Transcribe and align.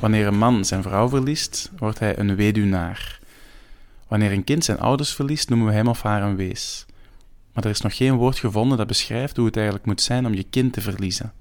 Wanneer 0.00 0.26
een 0.26 0.38
man 0.38 0.64
zijn 0.64 0.82
vrouw 0.82 1.08
verliest, 1.08 1.70
wordt 1.78 1.98
hij 1.98 2.18
een 2.18 2.36
weduwnaar. 2.36 3.20
Wanneer 4.08 4.32
een 4.32 4.44
kind 4.44 4.64
zijn 4.64 4.78
ouders 4.78 5.14
verliest, 5.14 5.48
noemen 5.48 5.66
we 5.66 5.72
hem 5.72 5.88
of 5.88 6.02
haar 6.02 6.22
een 6.22 6.36
wees. 6.36 6.86
Maar 7.52 7.64
er 7.64 7.70
is 7.70 7.80
nog 7.80 7.96
geen 7.96 8.14
woord 8.14 8.38
gevonden 8.38 8.78
dat 8.78 8.86
beschrijft 8.86 9.36
hoe 9.36 9.46
het 9.46 9.56
eigenlijk 9.56 9.86
moet 9.86 10.00
zijn 10.00 10.26
om 10.26 10.34
je 10.34 10.42
kind 10.50 10.72
te 10.72 10.80
verliezen. 10.80 11.32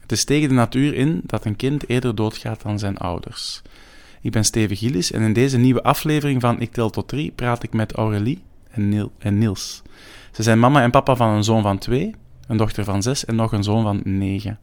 Het 0.00 0.12
is 0.12 0.24
tegen 0.24 0.48
de 0.48 0.54
natuur 0.54 0.94
in 0.94 1.20
dat 1.24 1.44
een 1.44 1.56
kind 1.56 1.88
eerder 1.88 2.14
doodgaat 2.14 2.62
dan 2.62 2.78
zijn 2.78 2.96
ouders. 2.96 3.62
Ik 4.20 4.30
ben 4.30 4.44
Steven 4.44 4.76
Gillis 4.76 5.12
en 5.12 5.22
in 5.22 5.32
deze 5.32 5.58
nieuwe 5.58 5.82
aflevering 5.82 6.40
van 6.40 6.60
Ik 6.60 6.72
Tel 6.72 6.90
Tot 6.90 7.08
Drie 7.08 7.30
praat 7.30 7.62
ik 7.62 7.72
met 7.72 7.92
Aurélie 7.92 8.42
en, 8.70 9.10
en 9.18 9.38
Niels. 9.38 9.82
Ze 10.32 10.42
zijn 10.42 10.58
mama 10.58 10.82
en 10.82 10.90
papa 10.90 11.16
van 11.16 11.28
een 11.28 11.44
zoon 11.44 11.62
van 11.62 11.78
twee, 11.78 12.14
een 12.46 12.56
dochter 12.56 12.84
van 12.84 13.02
zes 13.02 13.24
en 13.24 13.34
nog 13.34 13.52
een 13.52 13.64
zoon 13.64 13.82
van 13.82 14.00
negen. 14.04 14.58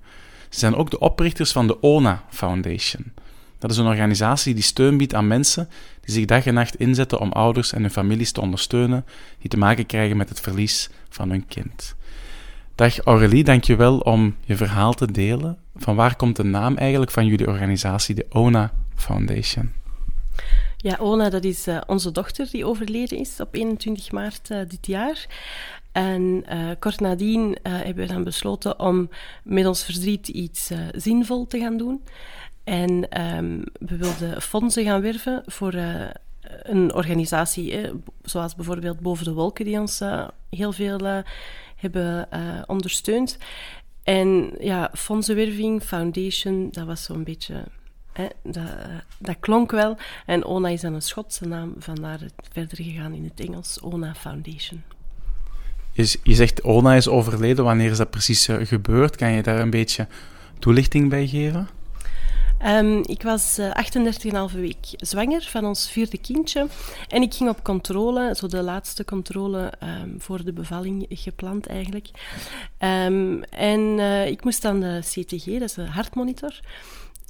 Ze 0.49 0.59
zijn 0.59 0.75
ook 0.75 0.91
de 0.91 0.99
oprichters 0.99 1.51
van 1.51 1.67
de 1.67 1.81
ONA 1.81 2.23
Foundation. 2.29 3.13
Dat 3.57 3.71
is 3.71 3.77
een 3.77 3.85
organisatie 3.85 4.53
die 4.53 4.63
steun 4.63 4.97
biedt 4.97 5.13
aan 5.13 5.27
mensen 5.27 5.69
die 6.01 6.13
zich 6.13 6.25
dag 6.25 6.45
en 6.45 6.53
nacht 6.53 6.75
inzetten 6.75 7.19
om 7.19 7.31
ouders 7.31 7.73
en 7.73 7.81
hun 7.81 7.91
families 7.91 8.31
te 8.31 8.41
ondersteunen 8.41 9.05
die 9.39 9.49
te 9.49 9.57
maken 9.57 9.85
krijgen 9.85 10.17
met 10.17 10.29
het 10.29 10.39
verlies 10.39 10.89
van 11.09 11.29
hun 11.29 11.47
kind. 11.47 11.95
Dag 12.75 12.99
Aurélie, 12.99 13.43
dankjewel 13.43 13.97
om 13.97 14.35
je 14.45 14.55
verhaal 14.55 14.93
te 14.93 15.11
delen. 15.11 15.57
Van 15.75 15.95
waar 15.95 16.15
komt 16.15 16.35
de 16.35 16.43
naam 16.43 16.77
eigenlijk 16.77 17.11
van 17.11 17.25
jullie 17.25 17.47
organisatie, 17.47 18.15
de 18.15 18.25
ONA 18.29 18.73
Foundation? 18.95 19.71
Ja, 20.77 20.97
Ona, 20.99 21.29
dat 21.29 21.43
is 21.43 21.67
uh, 21.67 21.81
onze 21.87 22.11
dochter 22.11 22.47
die 22.51 22.65
overleden 22.65 23.17
is 23.17 23.39
op 23.39 23.55
21 23.55 24.11
maart 24.11 24.49
uh, 24.49 24.59
dit 24.67 24.87
jaar. 24.87 25.27
En 25.99 26.43
uh, 26.49 26.69
kort 26.79 26.99
nadien 26.99 27.57
hebben 27.61 28.07
we 28.07 28.13
dan 28.13 28.23
besloten 28.23 28.79
om 28.79 29.09
met 29.43 29.65
ons 29.65 29.83
verdriet 29.83 30.27
iets 30.27 30.71
zinvol 30.91 31.47
te 31.47 31.59
gaan 31.59 31.77
doen. 31.77 32.03
En 32.63 33.21
um, 33.21 33.63
we 33.79 33.97
wilden 33.97 34.41
fondsen 34.41 34.83
gaan 34.83 35.01
werven 35.01 35.43
voor 35.45 35.73
een 36.63 36.93
organisatie, 36.93 37.91
zoals 38.23 38.55
bijvoorbeeld 38.55 38.99
Boven 38.99 39.25
de 39.25 39.33
Wolken, 39.33 39.65
die 39.65 39.79
ons 39.79 40.01
heel 40.49 40.71
veel 40.71 41.23
hebben 41.75 42.27
ondersteund. 42.67 43.37
En 44.03 44.51
ja, 44.59 44.91
fondsenwerving, 44.93 45.83
foundation, 45.83 46.69
dat 46.71 46.85
was 46.85 47.03
zo'n 47.03 47.23
beetje 47.23 47.63
dat, 48.43 48.71
dat, 49.17 49.39
klonk 49.39 49.71
wel. 49.71 49.97
En 50.25 50.45
ONA 50.45 50.69
is 50.69 50.81
dan 50.81 50.93
een 50.93 51.01
Schotse 51.01 51.47
naam, 51.47 51.73
vandaar 51.77 52.19
het 52.19 52.47
verder 52.51 52.77
gegaan 52.83 53.13
in 53.13 53.23
het 53.23 53.39
Engels, 53.39 53.79
ONA 53.79 54.13
Foundation. 54.13 54.83
Je, 55.91 56.17
je 56.23 56.35
zegt 56.35 56.61
ONA 56.61 56.95
is 56.95 57.07
overleden, 57.07 57.63
wanneer 57.63 57.91
is 57.91 57.97
dat 57.97 58.09
precies 58.09 58.47
uh, 58.47 58.57
gebeurd? 58.65 59.15
Kan 59.15 59.31
je 59.31 59.43
daar 59.43 59.59
een 59.59 59.69
beetje 59.69 60.07
toelichting 60.59 61.09
bij 61.09 61.27
geven? 61.27 61.67
Um, 62.65 63.03
ik 63.05 63.23
was 63.23 63.59
uh, 63.59 63.69
eh, 63.69 64.49
38,5 64.51 64.55
week 64.55 64.85
zwanger 64.95 65.41
van 65.41 65.65
ons 65.65 65.91
vierde 65.91 66.17
kindje. 66.17 66.67
En 67.07 67.21
ik 67.21 67.33
ging 67.33 67.49
op 67.49 67.63
controle, 67.63 68.35
zo 68.35 68.47
de 68.47 68.63
laatste 68.63 69.05
controle 69.05 69.73
um, 69.83 70.15
voor 70.17 70.43
de 70.43 70.53
bevalling 70.53 71.05
gepland 71.09 71.67
eigenlijk. 71.67 72.07
Um, 72.79 73.43
en 73.43 73.79
uh, 73.79 74.27
ik 74.27 74.43
moest 74.43 74.61
dan 74.61 74.79
de 74.79 74.99
CTG, 74.99 75.45
dat 75.45 75.61
is 75.61 75.75
een 75.75 75.87
hartmonitor. 75.87 76.59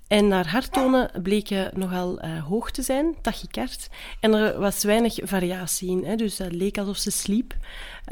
En 0.10 0.28
naar 0.28 0.50
harttonen 0.50 1.12
bleken 1.24 1.72
nogal 1.74 2.26
uh, 2.26 2.44
hoog 2.44 2.72
te 2.72 2.82
zijn, 2.82 3.16
tachykard. 3.22 3.90
En 4.20 4.34
er 4.34 4.60
was 4.60 4.84
weinig 4.84 5.20
variatie 5.24 5.90
in, 5.90 6.06
hè, 6.06 6.16
dus 6.16 6.38
het 6.38 6.54
leek 6.54 6.78
alsof 6.78 6.98
ze 6.98 7.12
sliep. 7.12 7.56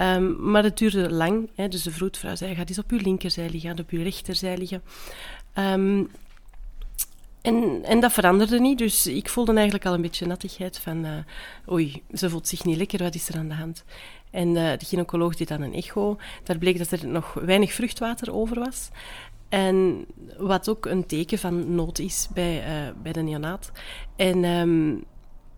Um, 0.01 0.51
maar 0.51 0.63
het 0.63 0.77
duurde 0.77 1.09
lang. 1.09 1.49
Hè, 1.55 1.67
dus 1.67 1.83
de 1.83 1.91
vroedvrouw 1.91 2.35
zei, 2.35 2.55
ga 2.55 2.63
eens 2.65 2.79
op 2.79 2.91
uw 2.91 2.97
linkerzij 2.97 3.49
liggen, 3.49 3.79
op 3.79 3.89
uw 3.89 4.03
rechterzij 4.03 4.57
liggen. 4.57 4.81
Um, 5.55 6.09
en, 7.41 7.83
en, 7.83 7.99
dat 7.99 8.11
veranderde 8.11 8.59
niet, 8.59 8.77
dus 8.77 9.07
ik 9.07 9.29
voelde 9.29 9.53
eigenlijk 9.53 9.85
al 9.85 9.93
een 9.93 10.01
beetje 10.01 10.25
nattigheid 10.25 10.79
van... 10.79 11.05
Uh, 11.05 11.11
oei, 11.71 12.03
ze 12.13 12.29
voelt 12.29 12.47
zich 12.47 12.63
niet 12.63 12.77
lekker, 12.77 13.03
wat 13.03 13.15
is 13.15 13.29
er 13.29 13.37
aan 13.37 13.47
de 13.47 13.53
hand? 13.53 13.83
En 14.31 14.47
uh, 14.47 14.71
de 14.77 14.85
gynaecoloog 14.85 15.35
deed 15.35 15.47
dan 15.47 15.61
een 15.61 15.73
echo. 15.73 16.17
Daar 16.43 16.57
bleek 16.57 16.77
dat 16.77 16.91
er 16.91 17.07
nog 17.07 17.33
weinig 17.33 17.73
vruchtwater 17.73 18.33
over 18.33 18.59
was. 18.59 18.89
En 19.49 20.05
wat 20.37 20.69
ook 20.69 20.85
een 20.85 21.05
teken 21.05 21.37
van 21.37 21.75
nood 21.75 21.99
is 21.99 22.27
bij, 22.33 22.57
uh, 22.57 22.93
bij 23.01 23.11
de 23.11 23.21
neonaat. 23.21 23.71
En 24.15 24.43
um, 24.43 25.03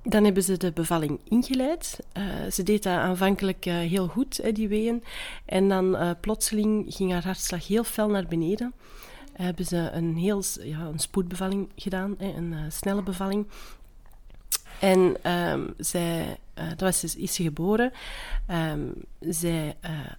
dan 0.03 0.23
hebben 0.23 0.43
ze 0.43 0.57
de 0.57 0.71
bevalling 0.71 1.19
ingeleid. 1.23 1.99
Uh, 2.17 2.51
ze 2.51 2.63
deed 2.63 2.83
dat 2.83 2.93
aanvankelijk 2.93 3.65
uh, 3.65 3.73
heel 3.73 4.07
goed, 4.07 4.55
die 4.55 4.67
weeën. 4.67 5.03
En 5.45 5.69
dan 5.69 6.15
plotseling 6.21 6.85
ging 6.95 7.11
haar 7.11 7.23
hartslag 7.23 7.67
heel 7.67 7.83
fel 7.83 8.09
naar 8.09 8.25
beneden. 8.25 8.73
hebben 9.33 9.65
ze 9.65 9.89
een 9.93 10.17
heel 10.17 10.43
ja, 10.61 10.79
een 10.79 10.99
spoedbevalling 10.99 11.69
gedaan, 11.75 12.15
een 12.17 12.55
snelle 12.71 13.03
bevalling. 13.03 13.47
En 14.79 15.31
um, 15.31 15.73
zij, 15.77 16.37
dat 16.53 16.79
was, 16.79 17.15
is 17.15 17.33
ze 17.33 17.43
geboren. 17.43 17.91
Um, 18.51 18.93
zij 19.19 19.75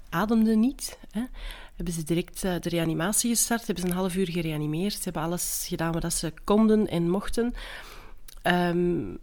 ademde 0.08 0.56
niet. 0.56 0.98
Hebben 1.80 1.98
ze 1.98 2.04
direct 2.14 2.44
uh, 2.44 2.54
de 2.60 2.68
reanimatie 2.68 3.30
gestart. 3.30 3.66
Hebben 3.66 3.84
ze 3.84 3.90
een 3.90 3.96
half 3.96 4.16
uur 4.16 4.30
gereanimeerd. 4.30 4.92
Ze 4.92 5.00
hebben 5.02 5.22
alles 5.22 5.64
gedaan 5.68 5.92
wat 5.92 6.12
ze 6.12 6.32
konden 6.44 6.86
en 6.86 7.10
mochten. 7.10 7.54
Um, 8.42 9.18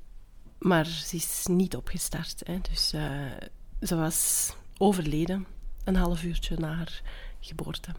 maar 0.59 0.85
ze 0.85 1.15
is 1.15 1.45
niet 1.49 1.75
opgestart. 1.75 2.41
Hè. 2.45 2.59
Dus 2.71 2.93
uh, 2.93 3.01
ze 3.81 3.95
was 3.95 4.49
overleden 4.77 5.45
een 5.83 5.95
half 5.95 6.23
uurtje 6.23 6.55
na 6.59 6.73
haar 6.73 7.01
geboorte. 7.39 7.91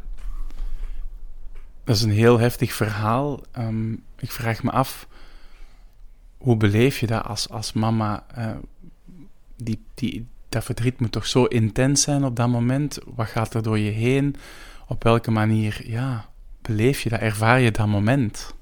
Dat 1.84 1.96
is 1.96 2.02
een 2.02 2.10
heel 2.10 2.38
heftig 2.38 2.72
verhaal. 2.72 3.40
Um, 3.58 4.04
ik 4.16 4.30
vraag 4.30 4.62
me 4.62 4.70
af, 4.70 5.08
hoe 6.38 6.56
beleef 6.56 6.98
je 6.98 7.06
dat 7.06 7.24
als, 7.24 7.48
als 7.48 7.72
mama? 7.72 8.26
Uh, 8.38 8.56
die, 9.56 9.84
die, 9.94 10.26
dat 10.48 10.64
verdriet 10.64 11.00
moet 11.00 11.12
toch 11.12 11.26
zo 11.26 11.44
intens 11.44 12.02
zijn 12.02 12.24
op 12.24 12.36
dat 12.36 12.48
moment? 12.48 12.98
Wat 13.14 13.26
gaat 13.26 13.54
er 13.54 13.62
door 13.62 13.78
je 13.78 13.90
heen? 13.90 14.36
Op 14.86 15.02
welke 15.02 15.30
manier 15.30 15.80
ja, 15.84 16.28
beleef 16.62 17.00
je 17.00 17.08
dat? 17.08 17.20
Ervaar 17.20 17.60
je 17.60 17.70
dat 17.70 17.86
moment? 17.86 18.54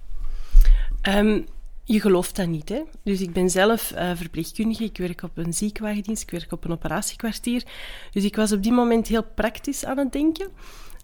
Um, 1.02 1.46
je 1.84 2.00
gelooft 2.00 2.36
dat 2.36 2.46
niet. 2.46 2.68
Hè? 2.68 2.82
Dus 3.02 3.20
ik 3.20 3.32
ben 3.32 3.50
zelf 3.50 3.92
uh, 3.92 4.10
verpleegkundige. 4.14 4.84
Ik 4.84 4.98
werk 4.98 5.22
op 5.22 5.36
een 5.36 5.54
ziekenwagendienst. 5.54 6.22
Ik 6.22 6.30
werk 6.30 6.52
op 6.52 6.64
een 6.64 6.70
operatiekwartier. 6.70 7.62
Dus 8.10 8.24
ik 8.24 8.36
was 8.36 8.52
op 8.52 8.62
die 8.62 8.72
moment 8.72 9.08
heel 9.08 9.24
praktisch 9.34 9.84
aan 9.84 9.98
het 9.98 10.12
denken. 10.12 10.48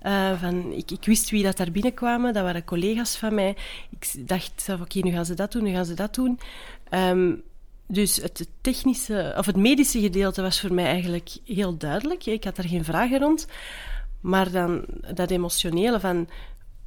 Uh, 0.07 0.41
van, 0.41 0.73
ik, 0.73 0.91
ik, 0.91 1.05
wist 1.05 1.31
wie 1.31 1.43
dat 1.43 1.57
daar 1.57 1.71
binnenkwamen. 1.71 2.33
Dat 2.33 2.43
waren 2.43 2.65
collega's 2.65 3.17
van 3.17 3.35
mij. 3.35 3.57
Ik 3.91 4.29
dacht, 4.29 4.69
oké, 4.81 4.99
nu 4.99 5.11
gaan 5.11 5.27
ze 5.27 5.35
dat 5.35 5.53
doen, 5.53 5.63
nu 5.63 5.73
gaan 5.73 5.87
ze 5.87 5.95
dat 5.95 6.15
doen. 6.15 6.39
Um, 6.91 7.43
dus 7.93 8.17
het 8.17 8.49
technische, 8.61 9.35
of 9.39 9.47
het 9.47 9.57
medische 9.57 10.01
gedeelte 10.01 10.43
was 10.43 10.61
voor 10.61 10.73
mij 10.73 10.85
eigenlijk 10.85 11.37
heel 11.45 11.77
duidelijk. 11.77 12.27
Ik 12.27 12.45
had 12.45 12.57
daar 12.57 12.69
geen 12.69 12.85
vragen 12.85 13.19
rond. 13.19 13.47
Maar 14.21 14.51
dan 14.51 14.85
dat 15.15 15.31
emotionele 15.31 16.01
van 16.01 16.29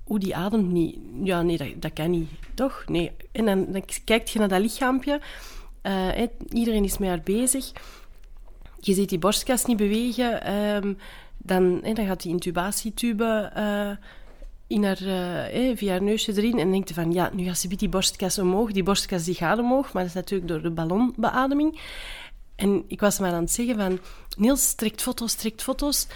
hoe 0.04 0.20
die 0.20 0.36
ademt 0.36 0.72
niet. 0.72 0.98
Ja, 1.24 1.42
nee, 1.42 1.58
dat, 1.58 1.68
dat 1.76 1.94
kan 1.94 2.10
niet. 2.10 2.30
Toch? 2.54 2.84
Nee. 2.88 3.12
En 3.32 3.46
dan, 3.46 3.72
dan 3.72 3.84
kijk 4.04 4.28
je 4.28 4.40
naar 4.40 4.48
dat 4.48 4.62
lichaampje. 4.62 5.22
Uh, 5.84 6.10
iedereen 6.50 6.84
is 6.84 6.98
met 6.98 7.10
haar 7.10 7.22
bezig. 7.24 7.72
Je 8.80 8.94
ziet 8.94 9.10
die 9.10 9.20
borstkas 9.20 9.66
niet 9.66 9.78
bewegen. 9.78 10.54
Um, 10.54 10.98
dan, 11.38 11.82
dan 11.82 12.06
gaat 12.06 12.22
die 12.22 12.32
intubatietube 12.32 13.52
uh, 13.58 13.92
in 14.68 14.84
haar, 14.84 15.02
uh, 15.02 15.78
via 15.78 15.92
haar 15.92 16.02
neusje 16.02 16.34
erin. 16.36 16.60
En 16.60 16.72
denkt 16.72 16.92
van, 16.92 17.12
ja, 17.12 17.30
nu 17.34 17.44
gaat 17.44 17.58
ze 17.58 17.68
die 17.68 17.90
borstkas 17.90 18.40
omhoog. 18.40 18.72
Die 18.72 18.84
borstkas 18.84 19.24
die 19.24 19.36
gaat 19.36 19.60
omhoog, 19.60 19.94
maar 19.94 20.02
dat 20.02 20.12
is 20.12 20.18
natuurlijk 20.18 20.50
door 20.50 20.62
de 20.62 20.72
ballonbeademing. 20.72 21.80
En 22.56 22.84
ik 22.88 23.00
was 23.00 23.20
maar 23.20 23.34
aan 23.34 23.42
het 23.42 23.52
zeggen 23.52 23.76
van, 23.76 24.00
Niels, 24.38 24.74
trekt 24.74 25.02
foto's, 25.02 25.34
trekt 25.34 25.62
foto's. 25.62 26.08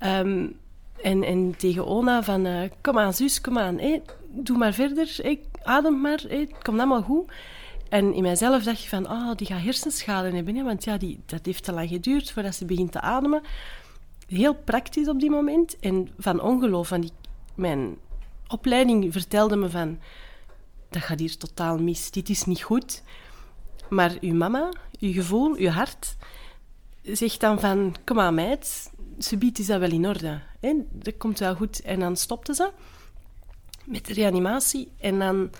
Um, 0.00 0.56
en, 1.02 1.24
en 1.24 1.54
tegen 1.56 1.86
Ona 1.86 2.22
van, 2.22 2.46
uh, 2.46 2.60
kom 2.80 2.98
aan 2.98 3.14
zus, 3.14 3.40
kom 3.40 3.58
aan, 3.58 3.80
doe 4.28 4.56
maar 4.56 4.72
verder, 4.72 5.38
adem 5.62 6.00
maar, 6.00 6.24
het 6.28 6.52
komt 6.62 6.78
allemaal 6.78 7.02
goed. 7.02 7.30
En 7.88 8.14
in 8.14 8.22
mijzelf 8.22 8.62
dacht 8.62 8.82
je 8.82 8.88
van, 8.88 9.10
oh, 9.10 9.34
die 9.36 9.46
gaat 9.46 9.62
hersenschade 9.62 10.30
hebben, 10.30 10.56
hè, 10.56 10.62
want 10.62 10.84
ja, 10.84 10.96
die, 10.96 11.20
dat 11.26 11.46
heeft 11.46 11.64
te 11.64 11.72
lang 11.72 11.88
geduurd 11.88 12.30
voordat 12.30 12.54
ze 12.54 12.64
begint 12.64 12.92
te 12.92 13.00
ademen. 13.00 13.42
Heel 14.26 14.54
praktisch 14.54 15.08
op 15.08 15.20
die 15.20 15.30
moment. 15.30 15.78
En 15.78 16.08
van 16.18 16.40
ongeloof, 16.40 16.88
van 16.88 17.00
die, 17.00 17.10
mijn 17.58 17.96
opleiding 18.48 19.12
vertelde 19.12 19.56
me 19.56 19.70
van, 19.70 19.98
dat 20.90 21.02
gaat 21.02 21.18
hier 21.18 21.36
totaal 21.36 21.78
mis, 21.78 22.10
dit 22.10 22.28
is 22.28 22.44
niet 22.44 22.62
goed. 22.62 23.02
Maar 23.88 24.16
uw 24.20 24.34
mama, 24.34 24.68
uw 25.00 25.12
gevoel, 25.12 25.56
uw 25.56 25.68
hart, 25.68 26.16
zegt 27.02 27.40
dan 27.40 27.60
van... 27.60 27.96
Kom 28.04 28.20
aan, 28.20 28.34
meid, 28.34 28.90
subiet 29.18 29.58
is 29.58 29.66
dat 29.66 29.80
wel 29.80 29.90
in 29.90 30.06
orde. 30.06 30.40
Dat 30.90 31.16
komt 31.16 31.38
wel 31.38 31.54
goed. 31.54 31.80
En 31.80 32.00
dan 32.00 32.16
stopte 32.16 32.54
ze 32.54 32.70
met 33.84 34.06
de 34.06 34.12
reanimatie. 34.12 34.88
En 35.00 35.18
dan... 35.18 35.50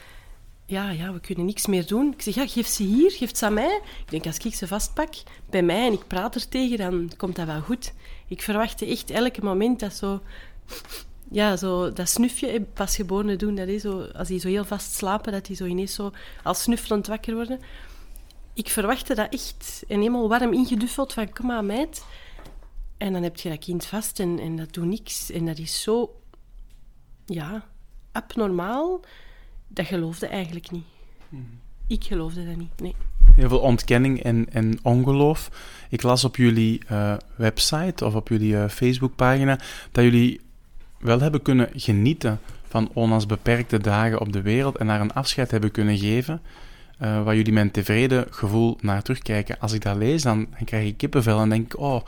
Ja, 0.67 0.91
ja, 0.91 1.13
we 1.13 1.21
kunnen 1.21 1.45
niks 1.45 1.67
meer 1.67 1.87
doen. 1.87 2.13
Ik 2.13 2.23
zeg, 2.23 2.35
ja, 2.35 2.47
geef 2.47 2.67
ze 2.67 2.83
hier, 2.83 3.11
geef 3.11 3.37
ze 3.37 3.47
aan 3.47 3.55
mij. 3.55 3.81
Ik 4.05 4.11
denk, 4.11 4.27
als 4.27 4.39
ik 4.39 4.55
ze 4.55 4.67
vastpak 4.67 5.15
bij 5.51 5.63
mij 5.63 5.87
en 5.87 5.93
ik 5.93 6.07
praat 6.07 6.35
er 6.35 6.49
tegen, 6.49 6.79
dan 6.79 7.11
komt 7.17 7.37
dat 7.37 7.47
wel 7.47 7.61
goed. 7.61 7.93
Ik 8.27 8.43
verwachtte 8.43 8.87
echt 8.87 9.11
elke 9.11 9.45
moment 9.45 9.81
dat 9.81 9.95
zo... 9.95 10.21
Ja, 11.31 11.57
zo 11.57 11.93
dat 11.93 12.09
snufje, 12.09 12.61
pasgeborenen 12.61 13.39
doen, 13.39 13.55
dat 13.55 13.69
is 13.69 13.83
zo... 13.83 14.01
Als 14.01 14.29
die 14.29 14.41
zo 14.41 14.49
heel 14.49 14.65
vast 14.65 14.93
slapen, 14.93 15.33
dat 15.33 15.47
die 15.47 15.57
zo 15.57 15.65
ineens 15.65 15.95
zo 15.95 16.11
als 16.43 16.63
snuffelend 16.63 17.07
wakker 17.07 17.35
worden. 17.35 17.61
Ik 18.55 18.69
verwachtte 18.69 19.15
dat 19.15 19.33
echt. 19.33 19.85
En 19.89 19.99
helemaal 19.99 20.29
warm 20.29 20.53
ingeduffeld 20.53 21.13
van, 21.13 21.33
kom 21.33 21.47
maar 21.47 21.65
meid. 21.65 22.05
En 22.97 23.13
dan 23.13 23.23
heb 23.23 23.37
je 23.37 23.49
dat 23.49 23.59
kind 23.59 23.87
vast 23.87 24.21
en, 24.21 24.39
en 24.39 24.57
dat 24.57 24.73
doet 24.73 24.85
niks. 24.87 25.31
En 25.31 25.47
dat 25.47 25.59
is 25.59 25.83
zo... 25.83 26.21
Ja, 27.27 27.67
abnormaal. 28.13 29.01
Dat 29.69 29.87
geloofde 29.87 30.27
eigenlijk 30.27 30.71
niet. 30.71 30.85
Ik 31.87 32.05
geloofde 32.05 32.47
dat 32.47 32.57
niet, 32.57 32.81
nee. 32.81 32.95
Heel 33.35 33.49
veel 33.49 33.59
ontkenning 33.59 34.23
en, 34.23 34.47
en 34.53 34.79
ongeloof. 34.83 35.51
Ik 35.91 36.03
las 36.03 36.25
op 36.25 36.37
jullie 36.37 36.83
uh, 36.91 37.17
website 37.37 38.05
of 38.05 38.15
op 38.15 38.29
jullie 38.29 38.53
uh, 38.53 38.69
Facebookpagina 38.69 39.59
dat 39.93 40.05
jullie 40.05 40.41
wel 40.99 41.21
hebben 41.21 41.43
kunnen 41.43 41.69
genieten 41.75 42.41
van 42.69 42.91
Ona's 42.95 43.27
beperkte 43.27 43.79
dagen 43.79 44.21
op 44.21 44.33
de 44.33 44.43
wereld 44.43 44.77
en 44.77 44.89
haar 44.89 45.01
een 45.01 45.13
afscheid 45.13 45.51
hebben 45.51 45.71
kunnen 45.71 45.99
geven, 45.99 46.41
uh, 47.03 47.23
waar 47.23 47.37
jullie 47.37 47.57
een 47.57 47.71
tevreden 47.71 48.27
gevoel 48.31 48.79
naar 48.81 49.03
terugkijken. 49.03 49.59
Als 49.61 49.73
ik 49.73 49.83
dat 49.83 49.97
lees, 49.97 50.23
dan, 50.23 50.47
krijg 50.65 50.87
ik 50.87 50.97
kippenvel 50.97 51.41
en 51.41 51.49
denk 51.49 51.65
ik, 51.65 51.81
oh, 51.81 52.03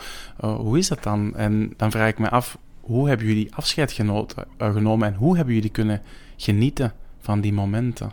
uh, 0.45 0.57
hoe 0.57 0.79
is 0.79 0.89
dat 0.89 1.03
dan? 1.03 1.37
En 1.37 1.75
dan 1.77 1.91
vraag 1.91 2.09
ik 2.09 2.19
me 2.19 2.31
af, 2.31 2.59
hoe 2.81 3.09
hebben 3.09 3.27
jullie 3.27 3.55
afscheid 3.55 3.93
genoten, 3.93 4.47
uh, 4.59 4.73
genomen 4.73 5.09
en 5.09 5.15
hoe 5.15 5.37
hebben 5.37 5.55
jullie 5.55 5.71
kunnen 5.71 6.03
genieten 6.37 6.93
van 7.21 7.41
die 7.41 7.53
momenten? 7.53 8.13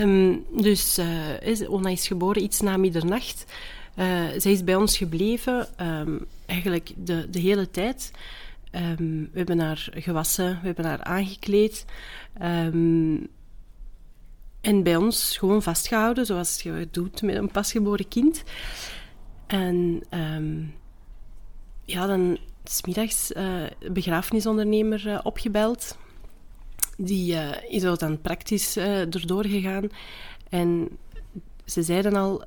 Um, 0.00 0.44
dus 0.56 1.00
Ona 1.68 1.88
is 1.88 2.06
geboren 2.06 2.42
iets 2.42 2.60
na 2.60 2.76
middernacht. 2.76 3.44
zij 4.36 4.52
is 4.52 4.64
bij 4.64 4.74
ons 4.74 4.96
gebleven, 4.96 5.68
um, 5.80 6.24
eigenlijk 6.46 6.92
de, 6.96 7.26
de 7.30 7.40
hele 7.40 7.70
tijd. 7.70 8.10
Um, 8.74 9.28
we 9.32 9.38
hebben 9.38 9.58
haar 9.58 9.88
gewassen, 9.90 10.58
we 10.60 10.66
hebben 10.66 10.84
haar 10.84 11.02
aangekleed. 11.04 11.84
Um, 12.42 13.28
en 14.60 14.82
bij 14.82 14.96
ons 14.96 15.36
gewoon 15.36 15.62
vastgehouden, 15.62 16.26
zoals 16.26 16.62
je 16.62 16.88
doet 16.90 17.22
met 17.22 17.34
een 17.34 17.50
pasgeboren 17.50 18.08
kind. 18.08 18.42
En 19.46 20.02
um, 20.10 20.74
ja, 21.84 22.06
dan 22.06 22.38
smiddags 22.64 23.30
uh, 23.32 23.64
begrafenisondernemer 23.92 25.06
uh, 25.06 25.20
opgebeld. 25.22 25.98
Die 26.96 27.32
uh, 27.32 27.50
is 27.68 27.82
dan 27.82 28.20
praktisch 28.20 28.76
erdoor 28.76 29.46
gegaan. 29.46 29.88
En 30.48 30.88
ze 31.64 31.82
zeiden 31.82 32.14
al, 32.14 32.42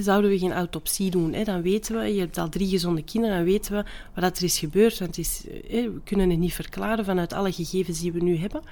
zouden 0.00 0.30
we 0.30 0.38
geen 0.38 0.52
autopsie 0.52 1.10
doen. 1.10 1.32
Hè? 1.32 1.44
Dan 1.44 1.62
weten 1.62 1.98
we, 1.98 2.14
je 2.14 2.20
hebt 2.20 2.38
al 2.38 2.48
drie 2.48 2.68
gezonde 2.68 3.02
kinderen, 3.02 3.36
dan 3.36 3.44
weten 3.44 3.72
we 3.72 3.84
wat 4.20 4.38
er 4.38 4.44
is 4.44 4.58
gebeurd. 4.58 4.98
Want 4.98 5.16
het 5.16 5.26
is, 5.26 5.44
hè, 5.68 5.82
we 5.82 6.00
kunnen 6.04 6.30
het 6.30 6.38
niet 6.38 6.54
verklaren 6.54 7.04
vanuit 7.04 7.32
alle 7.32 7.52
gegevens 7.52 8.00
die 8.00 8.12
we 8.12 8.22
nu 8.22 8.36
hebben. 8.36 8.62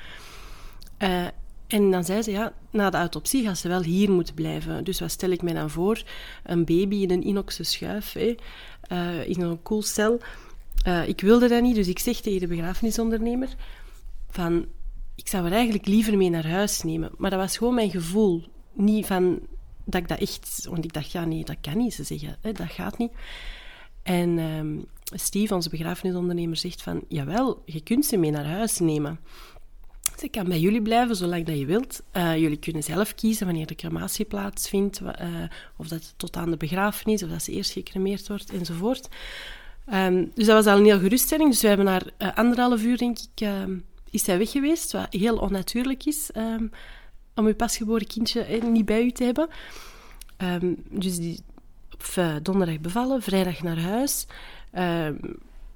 Uh, 0.99 1.26
en 1.67 1.90
dan 1.90 2.05
zei 2.05 2.22
ze, 2.22 2.31
ja, 2.31 2.52
na 2.70 2.90
de 2.90 2.96
autopsie 2.96 3.44
gaat 3.44 3.58
ze 3.58 3.69
wel 3.69 3.82
hier 3.82 4.11
moeten 4.11 4.34
blijven. 4.34 4.84
Dus 4.84 5.00
wat 5.00 5.11
stel 5.11 5.31
ik 5.31 5.43
mij 5.43 5.52
dan 5.52 5.70
voor? 5.70 6.02
Een 6.44 6.64
baby 6.64 6.96
in 6.96 7.11
een 7.11 7.26
inoxe 7.26 7.62
schuif, 7.62 8.12
hè, 8.12 8.34
uh, 8.93 9.28
in 9.28 9.40
een 9.40 9.62
koelcel. 9.62 10.20
Uh, 10.87 11.08
ik 11.08 11.20
wilde 11.20 11.49
dat 11.49 11.62
niet, 11.62 11.75
dus 11.75 11.88
ik 11.88 11.99
zeg 11.99 12.20
tegen 12.20 12.40
de 12.40 12.46
begrafenisondernemer 12.46 13.49
van... 14.28 14.66
Ik 15.14 15.28
zou 15.28 15.46
er 15.46 15.52
eigenlijk 15.52 15.87
liever 15.87 16.16
mee 16.16 16.31
naar 16.31 16.46
huis 16.46 16.82
nemen. 16.82 17.11
Maar 17.16 17.31
dat 17.31 17.38
was 17.38 17.56
gewoon 17.56 17.75
mijn 17.75 17.90
gevoel. 17.90 18.44
Niet 18.73 19.06
van 19.06 19.40
dat 19.90 20.00
ik 20.00 20.08
dat 20.08 20.19
echt... 20.19 20.66
Want 20.70 20.84
ik 20.84 20.92
dacht, 20.92 21.12
ja, 21.12 21.25
nee, 21.25 21.44
dat 21.44 21.56
kan 21.60 21.76
niet. 21.76 21.94
Ze 21.94 22.02
zeggen, 22.02 22.37
hè, 22.40 22.52
dat 22.52 22.70
gaat 22.70 22.98
niet. 22.98 23.12
En 24.02 24.38
um, 24.38 24.87
Steve, 25.04 25.54
onze 25.54 25.69
begrafenisondernemer, 25.69 26.56
zegt 26.56 26.82
van... 26.82 27.04
Jawel, 27.08 27.62
je 27.64 27.81
kunt 27.81 28.06
ze 28.06 28.16
mee 28.16 28.31
naar 28.31 28.46
huis 28.46 28.78
nemen. 28.78 29.20
Ze 30.19 30.28
kan 30.28 30.48
bij 30.48 30.60
jullie 30.60 30.82
blijven 30.82 31.16
zolang 31.16 31.46
dat 31.46 31.58
je 31.58 31.66
wilt. 31.66 32.02
Uh, 32.12 32.37
jullie 32.37 32.58
kunnen 32.58 32.82
zelf 32.82 33.14
kiezen 33.14 33.46
wanneer 33.46 33.66
de 33.66 33.75
crematie 33.75 34.25
plaatsvindt, 34.25 35.00
uh, 35.00 35.10
of 35.76 35.88
dat 35.88 36.14
tot 36.16 36.37
aan 36.37 36.50
de 36.50 36.56
begrafenis, 36.56 37.22
of 37.22 37.28
dat 37.31 37.42
ze 37.42 37.52
eerst 37.52 37.72
gecremeerd 37.72 38.28
wordt, 38.28 38.50
enzovoort. 38.50 39.08
Um, 39.92 40.31
dus 40.34 40.46
dat 40.46 40.64
was 40.64 40.72
al 40.72 40.78
een 40.78 40.84
heel 40.84 40.98
geruststelling. 40.98 41.50
Dus 41.50 41.60
we 41.60 41.69
hebben 41.69 41.87
uh, 42.19 42.37
anderhalf 42.37 42.82
uur, 42.82 42.98
denk 42.98 43.19
ik, 43.19 43.46
um, 43.46 43.84
is 44.10 44.25
zij 44.25 44.38
weg 44.38 44.50
geweest, 44.50 44.92
wat 44.92 45.06
heel 45.10 45.37
onnatuurlijk 45.37 46.04
is, 46.04 46.31
om 47.34 47.46
uw 47.46 47.54
pasgeboren 47.54 48.06
kindje 48.06 48.42
eh, 48.42 48.62
niet 48.62 48.84
bij 48.84 49.02
u 49.02 49.10
te 49.10 49.24
hebben. 49.24 49.48
dus 50.90 51.16
die 51.16 51.40
op 51.92 52.42
donderdag 52.42 52.80
bevallen, 52.80 53.22
vrijdag 53.22 53.62
naar 53.62 53.78
huis 53.78 54.26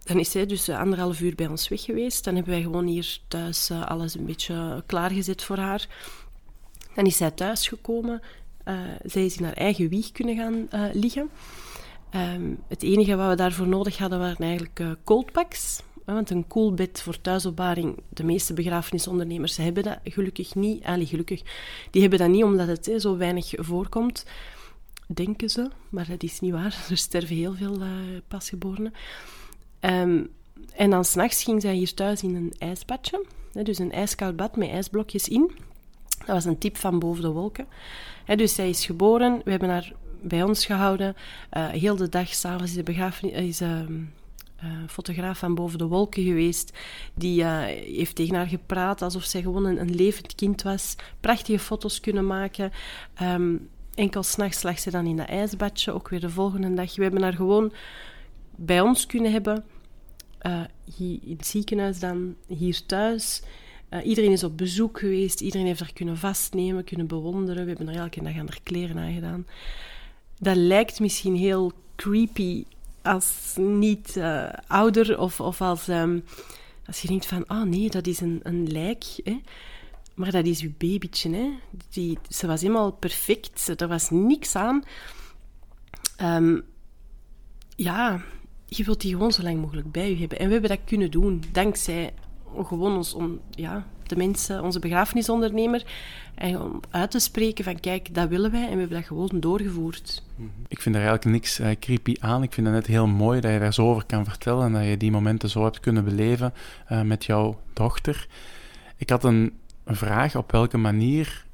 dan 0.04 0.18
is 0.18 0.30
zij 0.30 0.46
dus 0.46 0.68
anderhalf 0.68 1.20
uur 1.20 1.34
bij 1.34 1.46
ons 1.46 1.68
weg 1.68 1.82
geweest. 1.82 2.24
Dan 2.24 2.34
hebben 2.34 2.52
wij 2.52 2.62
gewoon 2.62 2.86
hier 2.86 3.18
thuis 3.28 3.70
uh, 3.70 3.86
alles 3.86 4.14
een 4.14 4.24
beetje 4.24 4.82
klaargezet 4.86 5.42
voor 5.42 5.56
haar. 5.56 5.86
Dan 6.94 7.06
is 7.06 7.16
zij 7.16 7.30
thuis 7.30 7.68
gekomen. 7.68 8.22
Uh, 8.64 8.78
zij 9.04 9.24
is 9.24 9.36
in 9.36 9.44
haar 9.44 9.52
eigen 9.52 9.88
wieg 9.88 10.12
kunnen 10.12 10.36
gaan 10.36 10.68
liggen. 10.92 11.30
Um, 12.14 12.58
het 12.68 12.82
enige 12.82 13.16
wat 13.16 13.28
we 13.28 13.34
daarvoor 13.34 13.68
nodig 13.68 13.98
hadden 13.98 14.18
waren 14.18 14.46
eigenlijk 14.46 14.80
coldpacks. 15.04 15.82
Want 16.04 16.30
een 16.30 16.46
koelbed 16.46 17.00
voor 17.00 17.20
thuisopbaring, 17.20 18.02
de 18.08 18.24
meeste 18.24 18.54
begrafenisondernemers 18.54 19.56
hebben 19.56 19.82
dat 19.82 19.98
gelukkig 20.04 20.54
niet. 20.54 20.84
Allee, 20.84 21.06
gelukkig. 21.06 21.42
Die 21.90 22.00
hebben 22.00 22.18
dat 22.18 22.28
niet 22.28 22.44
omdat 22.44 22.66
het 22.66 22.90
zo 22.96 23.16
weinig 23.16 23.52
voorkomt. 23.56 24.26
Denken 25.06 25.48
ze, 25.48 25.70
maar 25.88 26.06
dat 26.08 26.22
is 26.22 26.40
niet 26.40 26.52
waar. 26.52 26.84
Er 26.90 26.96
sterven 26.96 27.36
heel 27.36 27.54
veel 27.54 27.78
pasgeborenen. 28.28 28.92
Um, 29.80 30.30
en 30.74 30.90
dan 30.90 31.04
s'nachts 31.04 31.42
ging 31.42 31.62
zij 31.62 31.74
hier 31.74 31.94
thuis 31.94 32.22
in 32.22 32.34
een 32.34 32.52
ijsbadje. 32.58 33.24
Dus 33.52 33.78
een 33.78 33.92
ijskoud 33.92 34.36
bad 34.36 34.56
met 34.56 34.68
ijsblokjes 34.68 35.28
in. 35.28 35.50
Dat 36.18 36.26
was 36.26 36.44
een 36.44 36.58
tip 36.58 36.76
van 36.76 36.98
boven 36.98 37.22
de 37.22 37.28
wolken. 37.28 37.66
Dus 38.36 38.54
zij 38.54 38.68
is 38.68 38.86
geboren. 38.86 39.40
We 39.44 39.50
hebben 39.50 39.68
haar 39.68 39.92
bij 40.23 40.42
ons 40.42 40.66
gehouden. 40.66 41.16
Uh, 41.52 41.68
heel 41.68 41.96
de 41.96 42.08
dag, 42.08 42.34
s'avonds 42.34 42.70
is 42.70 42.76
de 42.76 42.82
begrafenis... 42.82 43.32
Is, 43.32 43.61
uh, 43.61 43.80
uh, 44.62 44.70
fotograaf 44.88 45.38
van 45.38 45.54
boven 45.54 45.78
de 45.78 45.87
wolken 45.87 46.23
geweest. 46.23 46.73
Die 47.14 47.42
uh, 47.42 47.62
heeft 47.64 48.14
tegen 48.14 48.34
haar 48.34 48.46
gepraat 48.46 49.02
alsof 49.02 49.25
zij 49.25 49.42
gewoon 49.42 49.64
een, 49.64 49.80
een, 49.80 49.94
levend 49.94 50.34
kind 50.34 50.62
was. 50.62 50.96
Prachtige 51.20 51.58
foto's 51.58 52.00
kunnen 52.00 52.26
maken. 52.26 52.73
Um, 53.23 53.68
enkel 53.94 54.23
s'nachts 54.23 54.62
lag 54.62 54.78
ze 54.78 54.90
dan 54.90 55.06
in 55.06 55.16
dat 55.16 55.28
ijsbadje, 55.28 55.92
ook 55.92 56.08
weer 56.08 56.20
de 56.20 56.30
volgende 56.30 56.75
dag. 56.75 56.96
We 56.96 57.02
hebben 57.02 57.23
haar 57.23 57.34
gewoon 57.34 57.73
bij 58.56 58.80
ons 58.80 59.06
kunnen 59.06 59.32
hebben. 59.32 59.64
Uh, 60.42 60.61
hier 60.96 61.18
in 61.23 61.37
het 61.37 61.46
ziekenhuis 61.46 61.99
dan, 61.99 62.34
hier 62.46 62.87
thuis. 62.87 63.42
Iedereen 64.04 64.32
is 64.32 64.44
op 64.44 64.56
bezoek 64.56 64.99
geweest, 64.99 65.40
iedereen 65.40 65.66
heeft 65.66 65.80
haar 65.80 65.92
kunnen 65.92 66.16
vastnemen, 66.16 66.84
kunnen 66.84 67.06
bewonderen. 67.06 67.62
We 67.62 67.68
hebben 67.68 67.88
er 67.88 68.00
elke 68.00 68.23
dag 68.23 68.32
aan 68.32 68.49
haar 68.49 68.61
kleren 68.62 68.99
aan 68.99 69.14
gedaan. 69.14 69.46
Dat 70.38 70.56
lijkt 70.56 71.00
misschien 71.00 71.37
heel 71.37 71.73
creepy 71.96 72.64
als 73.04 73.54
niet 73.56 74.16
uh, 74.16 74.49
ouder 74.66 75.18
of, 75.18 75.40
of 75.40 75.61
als, 75.61 75.88
um, 75.88 76.25
als 76.87 77.00
je 77.00 77.08
denkt 77.08 77.26
van, 77.26 77.44
oh 77.49 77.62
nee, 77.62 77.90
dat 77.90 78.06
is 78.06 78.20
een, 78.20 78.40
een 78.42 78.66
lijk. 78.66 79.04
Hè? 79.25 79.40
Maar 80.14 80.30
dat 80.30 80.46
is 80.46 80.61
uw 80.61 80.73
babytje. 80.78 81.30
Hè? 81.30 81.50
Die, 81.90 82.18
ze 82.28 82.46
was 82.46 82.61
helemaal 82.61 82.92
perfect, 82.92 83.80
er 83.80 83.88
was 83.88 84.11
niks 84.11 84.56
aan. 84.56 84.82
Um, 86.23 86.64
ja, 87.76 88.23
je 88.66 88.84
wilt 88.84 89.00
die 89.00 89.12
gewoon 89.12 89.32
zo 89.32 89.42
lang 89.42 89.61
mogelijk 89.61 89.92
bij 89.92 90.11
je 90.11 90.16
hebben. 90.16 90.38
En 90.38 90.46
we 90.46 90.52
hebben 90.52 90.70
dat 90.70 90.84
kunnen 90.84 91.11
doen, 91.11 91.42
dankzij 91.52 92.14
gewoon 92.62 92.96
ons, 92.96 93.14
om, 93.14 93.40
ja, 93.50 93.87
de 94.08 94.16
mensen, 94.16 94.62
onze 94.62 94.78
begrafenisondernemer, 94.78 95.84
en 96.34 96.61
om 96.61 96.80
uit 96.90 97.11
te 97.11 97.18
spreken 97.18 97.64
van 97.64 97.80
kijk, 97.80 98.14
dat 98.14 98.28
willen 98.28 98.50
wij 98.50 98.62
en 98.62 98.73
we 98.73 98.78
hebben 98.78 98.96
dat 98.96 99.06
gewoon 99.06 99.40
doorgevoerd. 99.40 100.23
Ik 100.68 100.80
vind 100.80 100.94
er 100.94 101.00
eigenlijk 101.00 101.30
niks 101.30 101.61
uh, 101.61 101.68
creepy 101.80 102.14
aan. 102.20 102.42
Ik 102.42 102.52
vind 102.52 102.66
het 102.66 102.76
net 102.76 102.87
heel 102.87 103.06
mooi 103.06 103.40
dat 103.40 103.52
je 103.52 103.58
daar 103.58 103.75
zo 103.75 103.88
over 103.88 104.04
kan 104.06 104.25
vertellen 104.25 104.66
en 104.66 104.73
dat 104.73 104.84
je 104.84 104.96
die 104.96 105.11
momenten 105.11 105.50
zo 105.50 105.64
hebt 105.64 105.80
kunnen 105.80 106.04
beleven 106.04 106.54
uh, 106.92 107.02
met 107.02 107.25
jouw 107.25 107.61
dochter. 107.73 108.26
Ik 108.96 109.11
had 109.11 109.25
een 109.25 109.52
vraag 109.87 110.37
op 110.37 110.52
welke 110.52 110.78
manier 110.78 111.44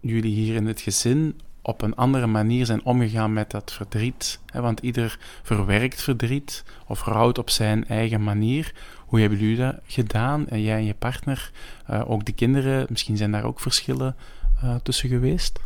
jullie 0.00 0.34
hier 0.34 0.54
in 0.54 0.66
het 0.66 0.80
gezin 0.80 1.40
op 1.66 1.82
een 1.82 1.94
andere 1.94 2.26
manier 2.26 2.66
zijn 2.66 2.84
omgegaan 2.84 3.32
met 3.32 3.50
dat 3.50 3.72
verdriet. 3.72 4.40
Want 4.52 4.80
ieder 4.80 5.18
verwerkt 5.42 6.02
verdriet 6.02 6.64
of 6.86 7.04
rouwt 7.04 7.38
op 7.38 7.50
zijn 7.50 7.88
eigen 7.88 8.22
manier. 8.22 8.74
Hoe 9.06 9.20
hebben 9.20 9.38
jullie 9.38 9.56
dat 9.56 9.76
gedaan? 9.86 10.48
En 10.48 10.62
jij 10.62 10.76
en 10.76 10.84
je 10.84 10.94
partner, 10.94 11.50
uh, 11.90 12.10
ook 12.10 12.24
de 12.24 12.32
kinderen, 12.32 12.86
misschien 12.88 13.16
zijn 13.16 13.32
daar 13.32 13.44
ook 13.44 13.60
verschillen 13.60 14.16
uh, 14.64 14.74
tussen 14.82 15.08
geweest? 15.08 15.60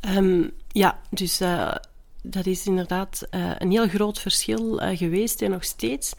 Ehm, 0.00 0.42
ja, 0.68 0.98
dus 1.10 1.40
uh, 1.40 1.74
dat 2.22 2.46
is 2.46 2.66
inderdaad 2.66 3.26
een 3.30 3.70
heel 3.70 3.88
groot 3.88 4.20
verschil 4.20 4.76
geweest 4.94 5.42
en 5.42 5.50
nog 5.50 5.64
steeds. 5.64 6.12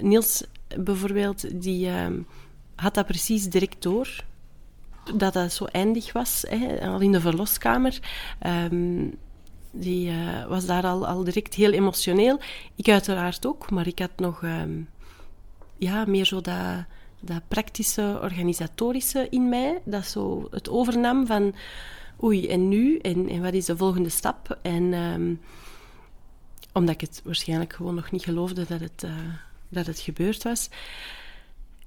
Niels 0.00 0.44
bijvoorbeeld, 0.76 1.62
die 1.62 1.88
ehm, 1.88 2.18
had 2.74 2.94
dat 2.94 3.06
precies 3.06 3.48
direct 3.48 3.82
door. 3.82 4.08
Dat 5.14 5.32
dat 5.32 5.52
zo 5.52 5.64
eindig 5.64 6.12
was, 6.12 6.44
hè, 6.48 6.88
al 6.88 7.00
in 7.00 7.12
de 7.12 7.20
verloskamer. 7.20 7.98
Um, 8.46 9.14
die 9.70 10.12
was 10.48 10.66
daar 10.66 10.84
al, 10.84 11.06
al 11.06 11.24
direct 11.24 11.54
heel 11.54 11.72
emotioneel. 11.72 12.40
Ik 12.74 12.88
uiteraard 12.88 13.46
ook, 13.46 13.70
maar 13.70 13.86
ik 13.86 13.98
had 13.98 14.10
nog 14.16 14.44
ja, 15.78 16.04
meer 16.04 16.24
zo 16.24 16.40
dat, 16.40 16.84
dat 17.20 17.42
praktische, 17.48 18.18
organisatorische 18.22 19.26
in 19.30 19.48
mij. 19.48 19.80
Dat 19.84 20.06
zo 20.06 20.48
het 20.50 20.68
overnam 20.68 21.26
van 21.26 21.54
oei, 22.22 22.48
en 22.48 22.68
nu? 22.68 22.98
En, 22.98 23.28
en 23.28 23.42
wat 23.42 23.52
is 23.52 23.64
de 23.64 23.76
volgende 23.76 24.08
stap? 24.08 24.58
En 24.62 24.92
um, 24.92 25.40
omdat 26.72 26.94
ik 26.94 27.00
het 27.00 27.20
waarschijnlijk 27.24 27.72
gewoon 27.72 27.94
nog 27.94 28.10
niet 28.10 28.24
geloofde 28.24 28.64
dat 28.66 28.80
het, 28.80 29.02
uh, 29.04 29.10
dat 29.68 29.86
het 29.86 30.00
gebeurd 30.00 30.42
was. 30.42 30.68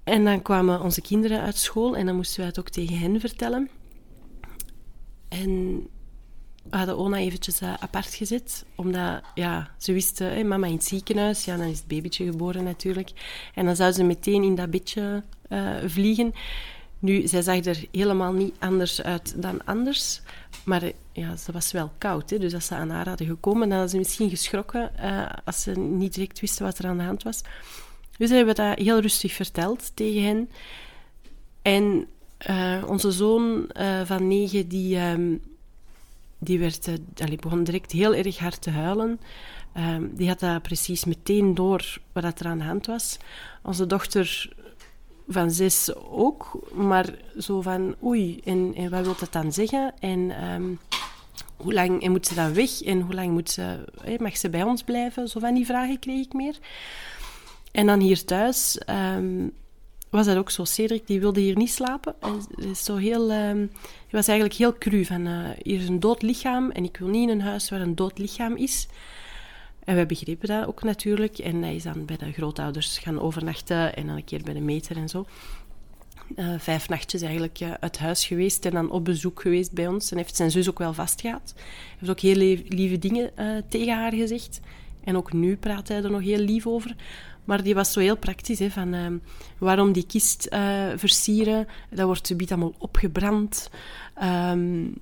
En 0.04 0.24
dan 0.24 0.42
kwamen 0.42 0.82
onze 0.82 1.02
kinderen 1.02 1.42
uit 1.42 1.58
school 1.58 1.96
en 1.96 2.06
dan 2.06 2.16
moesten 2.16 2.38
wij 2.38 2.48
het 2.48 2.60
ook 2.60 2.70
tegen 2.70 2.98
hen 2.98 3.20
vertellen. 3.20 3.70
En 5.30 5.82
we 6.70 6.78
hadden 6.78 6.98
Ona 6.98 7.18
eventjes 7.18 7.62
uh, 7.62 7.74
apart 7.80 8.14
gezet, 8.14 8.66
omdat 8.76 9.22
ja, 9.36 9.72
ze 9.78 9.94
wisten, 9.94 10.48
mama 10.48 10.68
in 10.68 10.74
het 10.74 10.84
ziekenhuis, 10.84 11.46
ja, 11.46 11.58
dan 11.58 11.68
is 11.68 11.78
het 11.78 11.88
babytje 11.88 12.26
geboren 12.26 12.64
natuurlijk. 12.64 13.12
En 13.54 13.66
dan 13.66 13.76
zou 13.76 13.92
ze 13.92 14.04
meteen 14.04 14.44
in 14.44 14.56
dat 14.56 14.70
bedje 14.70 15.24
uh, 15.50 15.76
vliegen. 15.86 16.34
Nu, 17.00 17.28
zij 17.28 17.42
zag 17.42 17.66
er 17.66 17.86
helemaal 17.92 18.34
niet 18.34 18.56
anders 18.60 19.02
uit 19.02 19.42
dan 19.42 19.66
anders. 19.66 20.22
Maar 20.66 20.92
ja, 21.12 21.36
ze 21.36 21.52
was 21.52 21.72
wel 21.72 21.92
koud. 21.98 22.30
Hè? 22.30 22.38
Dus 22.38 22.54
als 22.54 22.66
ze 22.66 22.76
aan 22.76 22.90
haar 22.90 23.08
hadden 23.08 23.28
gekomen, 23.28 23.62
dan 23.62 23.72
hadden 23.72 23.90
ze 23.90 23.98
misschien 23.98 24.30
geschrokken 24.30 24.92
als 25.46 25.62
ze 25.62 25.72
niet 25.72 26.14
direct 26.14 26.40
wisten 26.40 26.66
wat 26.66 26.78
er 26.78 26.88
aan 26.88 26.98
de 26.98 27.04
hand 27.04 27.24
was. 27.24 27.42
Dus 28.24 28.32
we 28.32 28.38
hebben 28.38 28.56
dat 28.56 28.80
heel 28.80 29.00
rustig 29.00 29.34
verteld 29.34 29.92
tegen 29.96 30.24
hen. 30.24 30.50
En 31.62 32.08
uh, 32.50 32.84
onze 32.88 33.12
zoon 33.12 33.70
uh, 33.80 34.02
van 34.06 34.28
negen, 34.28 34.68
die, 34.68 35.00
um, 35.00 35.42
die 36.38 36.60
werd, 36.60 36.90
allee, 37.18 37.38
begon 37.38 37.64
direct 37.64 37.92
heel 37.92 38.16
erg 38.16 38.38
hard 38.38 38.62
te 38.62 38.70
huilen. 38.70 39.20
Um, 39.78 40.12
die 40.16 40.28
had 40.28 40.40
dat 40.40 40.62
precies 40.62 41.06
meteen 41.06 41.56
door 41.56 41.98
wat 42.12 42.40
er 42.40 42.46
aan 42.46 42.58
de 42.58 42.64
hand 42.64 42.86
was. 42.86 43.18
Onze 43.64 43.88
dochter 43.88 44.54
van 45.28 45.52
zes 45.52 45.96
ook, 45.96 46.60
maar 46.74 47.14
zo 47.40 47.62
van 47.62 47.96
oei, 48.04 48.40
en, 48.44 48.90
wat 48.90 49.06
wil 49.06 49.16
dat 49.20 49.34
dan 49.34 49.54
zeggen? 49.54 49.94
En 50.00 50.44
um, 50.54 50.80
hoe 51.56 51.74
lang 51.74 52.08
moet 52.08 52.28
ze 52.28 52.36
dan 52.36 52.54
weg? 52.54 52.82
En 52.82 53.02
hoe 53.02 53.14
lang 53.14 53.32
moet 53.32 53.50
ze, 53.50 53.86
mag 54.20 54.38
ze 54.38 54.50
bij 54.50 54.64
ons 54.64 54.84
blijven? 54.84 55.28
Zo 55.28 55.40
van 55.40 55.54
die 55.54 55.66
vragen 55.66 56.00
kreeg 56.00 56.26
ik 56.26 56.34
meer. 56.34 56.58
En 57.74 57.86
dan 57.86 58.00
hier 58.00 58.26
thuis 58.26 58.82
um, 58.90 59.52
was 60.10 60.26
dat 60.26 60.38
ook 60.38 60.50
zo. 60.50 60.64
Cedric 60.64 61.08
die 61.08 61.20
wilde 61.20 61.40
hier 61.40 61.58
niet 61.58 61.72
slapen. 61.72 62.16
Hij, 62.20 62.70
is 62.70 62.84
zo 62.84 62.96
heel, 62.96 63.22
um, 63.22 63.72
hij 63.88 64.10
was 64.10 64.28
eigenlijk 64.28 64.60
heel 64.60 64.78
cru 64.78 65.06
van 65.06 65.28
uh, 65.28 65.50
hier 65.62 65.80
is 65.80 65.88
een 65.88 66.00
dood 66.00 66.22
lichaam 66.22 66.72
en 66.72 66.84
ik 66.84 66.98
wil 66.98 67.08
niet 67.08 67.30
in 67.30 67.30
een 67.30 67.42
huis 67.42 67.70
waar 67.70 67.82
een 67.82 67.96
dood 67.96 68.18
lichaam 68.18 68.56
is. 68.56 68.88
En 69.84 69.96
we 69.96 70.06
begrepen 70.06 70.48
dat 70.48 70.68
ook 70.68 70.84
natuurlijk. 70.84 71.38
En 71.38 71.64
hij 71.64 71.76
is 71.76 71.84
dan 71.84 72.06
bij 72.06 72.18
de 72.18 72.32
grootouders 72.32 72.98
gaan 72.98 73.20
overnachten 73.20 73.96
en 73.96 74.08
dan 74.08 74.16
een 74.16 74.24
keer 74.24 74.44
bij 74.44 74.54
de 74.54 74.62
meter 74.62 74.98
en 74.98 75.10
zo. 75.10 75.26
Uh, 76.36 76.54
vijf 76.58 76.90
nachtjes 76.90 77.22
eigenlijk 77.22 77.60
uh, 77.60 77.74
uit 77.80 77.98
huis 77.98 78.26
geweest 78.26 78.66
en 78.66 78.72
dan 78.72 78.92
op 78.92 79.06
bezoek 79.06 79.42
geweest 79.42 79.72
bij 79.72 79.88
ons. 79.88 80.12
En 80.12 80.18
heeft 80.18 80.36
zijn 80.36 80.52
zus 80.52 80.70
ook 80.70 80.80
wel 80.80 80.94
vastgehad. 80.94 81.54
Hij 81.56 81.64
heeft 81.98 82.12
ook 82.12 82.20
heel 82.20 82.60
lieve 82.68 83.00
dingen 83.00 83.32
tegen 83.70 83.94
haar 83.94 84.14
gezegd. 84.14 84.60
En 85.04 85.18
ook 85.18 85.34
nu 85.34 85.56
praat 85.58 85.88
hij 85.88 86.04
er 86.04 86.12
nog 86.12 86.22
heel 86.22 86.38
lief 86.38 86.68
over. 86.68 86.96
Maar 87.44 87.64
die 87.64 87.76
was 87.76 87.92
zo 87.92 88.00
heel 88.00 88.18
praktisch, 88.18 88.60
hè, 88.60 88.70
van 88.70 89.22
waarom 89.58 89.92
die 89.92 90.06
kist 90.06 90.48
versieren. 90.96 91.68
Dat 91.90 92.06
wordt 92.06 92.28
subiet 92.28 92.52
allemaal 92.52 92.76
opgebrand. 92.78 93.70
Um, 94.24 94.94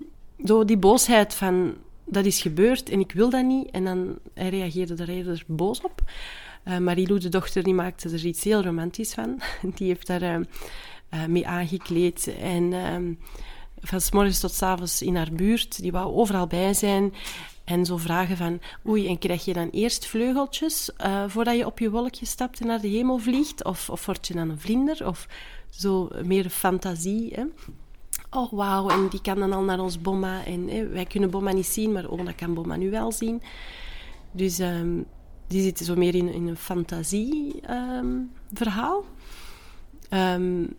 zo 0.45 0.65
die 0.65 0.77
boosheid 0.77 1.33
van 1.33 1.75
dat 2.05 2.25
is 2.25 2.41
gebeurd 2.41 2.89
en 2.89 3.00
ik 3.00 3.12
wil 3.12 3.29
dat 3.29 3.45
niet. 3.45 3.69
En 3.69 3.83
dan 3.83 4.17
hij 4.33 4.50
reageerde 4.50 4.95
er 4.95 5.10
eerder 5.10 5.43
boos 5.48 5.81
op. 5.81 6.01
Uh, 6.65 6.77
Marilou, 6.77 7.19
de 7.19 7.29
dochter, 7.29 7.63
die 7.63 7.74
maakte 7.74 8.10
er 8.10 8.25
iets 8.25 8.43
heel 8.43 8.63
romantisch 8.63 9.13
van. 9.13 9.41
Die 9.75 9.88
heeft 9.88 10.07
daar 10.07 10.21
uh, 10.21 10.36
uh, 11.13 11.25
mee 11.25 11.48
aangekleed. 11.48 12.36
En 12.41 12.74
ehm, 12.74 13.13
van 13.79 14.01
s 14.01 14.12
morgens 14.12 14.39
tot 14.39 14.51
s 14.51 14.62
avonds 14.62 15.01
in 15.01 15.15
haar 15.15 15.31
buurt. 15.31 15.81
Die 15.81 15.91
wou 15.91 16.13
overal 16.13 16.48
bij 16.48 16.74
zijn. 16.74 17.13
En 17.72 17.86
zo 17.86 17.98
vragen 17.98 18.38
van, 18.38 18.60
oei, 18.88 19.08
en 19.08 19.18
krijg 19.18 19.46
je 19.46 19.54
dan 19.54 19.70
eerst 19.70 20.06
vleugeltjes 20.06 20.90
voordat 21.28 21.58
je 21.58 21.66
op 21.66 21.80
je 21.80 21.90
wolkje 21.90 22.25
stapt 22.25 22.60
en 22.60 22.68
naar 22.68 22.82
de 22.82 22.88
hemel 22.88 23.18
vliegt? 23.18 23.63
Of, 23.63 23.90
of 23.90 24.06
word 24.06 24.28
je 24.28 24.34
dan 24.34 24.50
een 24.50 24.60
vlinder? 24.60 25.08
Of 25.08 25.28
zo 25.70 26.10
meer 26.24 26.50
fantasie, 26.50 27.34
hè? 27.34 27.44
oh 28.30 28.51
wauw, 28.51 28.90
en 28.90 29.08
die 29.08 29.22
kan 29.22 29.40
dan 29.40 29.54
al 29.54 29.62
naar 29.62 29.80
ons 29.80 30.01
bomma. 30.01 30.46
En 30.46 30.92
wij 30.92 31.06
kunnen 31.06 31.30
bomma 31.30 31.51
niet 31.51 31.66
zien, 31.66 31.92
maar 31.92 32.10
Ona 32.10 32.32
kan 32.32 32.54
bomma 32.54 32.75
nu 32.75 32.90
wel 32.90 33.12
zien. 33.12 33.42
Dus 34.32 34.60
um, 34.60 35.06
die 35.48 35.62
zitten 35.62 35.86
zo 35.86 35.96
meer 35.96 36.16
in, 36.16 36.34
in 36.34 36.48
een 36.48 36.58
fantasieverhaal. 36.58 39.04
Ehm, 40.10 40.42
um, 40.42 40.42
um, 40.42 40.75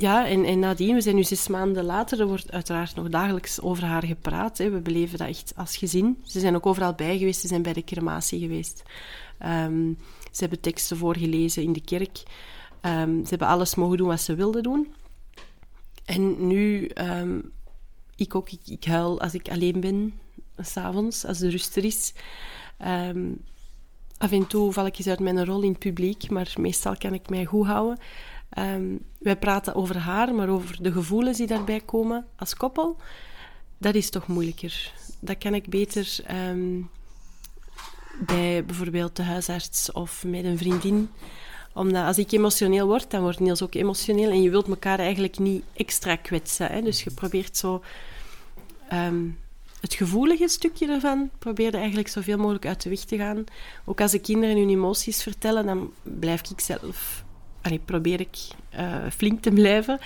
ja, 0.00 0.26
en, 0.26 0.44
en 0.44 0.58
nadien, 0.58 0.94
we 0.94 1.00
zijn 1.00 1.14
nu 1.14 1.24
zes 1.24 1.48
maanden 1.48 1.84
later, 1.84 2.20
er 2.20 2.26
wordt 2.26 2.52
uiteraard 2.52 2.94
nog 2.94 3.08
dagelijks 3.08 3.60
over 3.60 3.84
haar 3.84 4.04
gepraat. 4.04 4.58
We 4.58 4.80
beleven 4.80 5.18
dat 5.18 5.28
echt 5.28 5.52
als 5.56 5.76
gezin. 5.76 6.18
Ze 6.22 6.40
zijn 6.40 6.54
ook 6.54 6.66
overal 6.66 6.94
bij 6.94 7.18
geweest, 7.18 7.40
ze 7.40 7.46
zijn 7.46 7.62
bij 7.62 7.72
de 7.72 7.84
crematie 7.84 8.40
geweest. 8.40 8.82
Um, 9.46 9.98
ze 10.32 10.40
hebben 10.40 10.60
teksten 10.60 10.96
voorgelezen 10.96 11.62
in 11.62 11.72
de 11.72 11.80
kerk. 11.80 12.22
Um, 12.82 13.22
ze 13.22 13.28
hebben 13.28 13.48
alles 13.48 13.74
mogen 13.74 13.96
doen 13.96 14.08
wat 14.08 14.20
ze 14.20 14.34
wilden 14.34 14.62
doen. 14.62 14.94
En 16.04 16.46
nu, 16.46 16.90
um, 16.94 17.52
ik 18.16 18.34
ook, 18.34 18.48
ik, 18.64 18.84
huil 18.84 19.20
als 19.20 19.34
ik 19.34 19.48
alleen 19.48 19.80
ben, 19.80 20.14
s'avonds, 20.58 21.24
als 21.24 21.38
de 21.38 21.50
rust 21.50 21.76
er 21.76 21.84
is. 21.84 22.12
Af 24.18 24.32
en 24.32 24.46
toe 24.46 24.72
val 24.72 24.86
ik 24.86 24.98
eens 24.98 25.08
uit 25.08 25.20
mijn 25.20 25.44
rol 25.44 25.62
in 25.62 25.70
het 25.70 25.78
publiek, 25.78 26.30
maar 26.30 26.54
meestal 26.58 26.96
kan 26.96 27.14
ik 27.14 27.28
mij 27.28 27.44
goed 27.44 27.66
houden. 27.66 27.98
Um, 28.58 29.04
wij 29.18 29.36
praten 29.36 29.74
over 29.74 29.96
haar, 29.96 30.34
maar 30.34 30.48
over 30.48 30.82
de 30.82 30.92
gevoelens 30.92 31.36
die 31.36 31.46
daarbij 31.46 31.80
komen 31.80 32.26
als 32.36 32.54
koppel, 32.54 32.96
dat 33.78 33.94
is 33.94 34.10
toch 34.10 34.26
moeilijker. 34.26 34.92
Dat 35.20 35.38
kan 35.38 35.54
ik 35.54 35.68
beter 35.68 36.18
um, 36.50 36.90
bij 38.20 38.64
bijvoorbeeld 38.64 39.16
de 39.16 39.22
huisarts 39.22 39.92
of 39.92 40.24
met 40.24 40.44
een 40.44 40.58
vriendin 40.58 41.10
omdat 41.78 42.06
als 42.06 42.18
ik 42.18 42.32
emotioneel 42.32 42.86
word, 42.86 43.10
dan 43.10 43.20
wordt 43.20 43.40
Niels 43.40 43.62
ook 43.62 43.74
emotioneel. 43.74 44.30
En 44.30 44.42
je 44.42 44.50
wilt 44.50 44.68
elkaar 44.68 44.98
eigenlijk 44.98 45.38
niet 45.38 45.62
extra 45.72 46.16
kwetsen. 46.16 46.66
Hè? 46.66 46.82
Dus 46.82 47.02
je 47.02 47.10
probeert 47.10 47.56
zo... 47.56 47.82
Um, 48.92 49.38
het 49.80 49.94
gevoelige 49.94 50.48
stukje 50.48 50.88
ervan 50.88 51.30
probeerde 51.38 51.76
eigenlijk 51.76 52.08
zoveel 52.08 52.36
mogelijk 52.36 52.66
uit 52.66 52.82
de 52.82 52.88
weg 52.88 52.98
te 52.98 53.16
gaan. 53.16 53.44
Ook 53.84 54.00
als 54.00 54.10
de 54.10 54.18
kinderen 54.18 54.56
hun 54.56 54.68
emoties 54.68 55.22
vertellen, 55.22 55.66
dan 55.66 55.92
blijf 56.02 56.50
ik 56.50 56.60
zelf... 56.60 57.24
Allee, 57.62 57.80
probeer 57.84 58.20
ik 58.20 58.36
uh, 58.74 58.96
flink 59.10 59.42
te 59.42 59.50
blijven. 59.50 59.98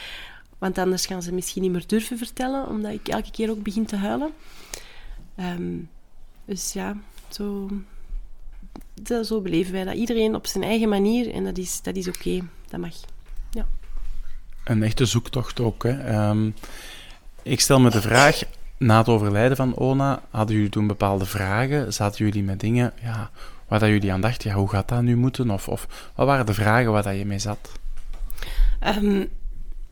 Want 0.59 0.79
anders 0.79 1.07
gaan 1.07 1.23
ze 1.23 1.33
misschien 1.33 1.63
niet 1.63 1.73
meer 1.73 1.87
durven 1.87 2.19
vertellen, 2.19 2.69
omdat 2.69 2.93
ik 2.93 3.09
elke 3.09 3.31
keer 3.31 3.51
ook 3.51 3.63
begin 3.63 3.87
te 3.87 3.97
huilen. 3.97 4.33
Um, 5.37 5.89
dus 6.45 6.73
ja, 6.73 6.97
zo 7.29 7.71
zo 9.25 9.41
beleven 9.41 9.73
wij 9.73 9.85
dat. 9.85 9.95
Iedereen 9.95 10.35
op 10.35 10.47
zijn 10.47 10.65
eigen 10.65 10.89
manier 10.89 11.35
en 11.35 11.45
dat 11.45 11.59
is, 11.59 11.83
dat 11.83 11.97
is 11.97 12.09
oké. 12.09 12.41
Dat 12.69 12.81
mag. 12.81 12.95
Ja. 13.51 13.67
Een 14.65 14.83
echte 14.83 15.07
zoektocht 15.07 15.61
ook. 15.61 15.83
Hè. 15.83 16.29
Um, 16.29 16.55
ik 17.43 17.61
stel 17.61 17.81
me 17.81 17.91
de 17.91 18.01
vraag, 18.01 18.43
na 18.79 18.99
het 18.99 19.09
overlijden 19.09 19.57
van 19.57 19.77
Ona, 19.77 20.23
hadden 20.31 20.57
jullie 20.57 20.71
toen 20.71 20.87
bepaalde 20.87 21.27
vragen? 21.27 21.93
Zaten 21.93 22.25
jullie 22.25 22.43
met 22.43 22.61
dingen 22.61 22.93
ja, 23.03 23.31
waar 23.73 23.81
dat 23.81 23.91
jullie 23.91 24.13
aan 24.13 24.21
dachten, 24.21 24.51
ja, 24.51 24.57
hoe 24.57 24.69
gaat 24.69 24.89
dat 24.89 25.03
nu 25.03 25.17
moeten? 25.17 25.51
Of, 25.51 25.69
of 25.69 26.11
wat 26.15 26.27
waren 26.27 26.47
de 26.47 26.55
vragen 26.55 26.93
waar 26.93 27.03
dat 27.03 27.17
je 27.17 27.27
mee 27.27 27.39
zat? 27.39 27.73
Um, 28.87 29.29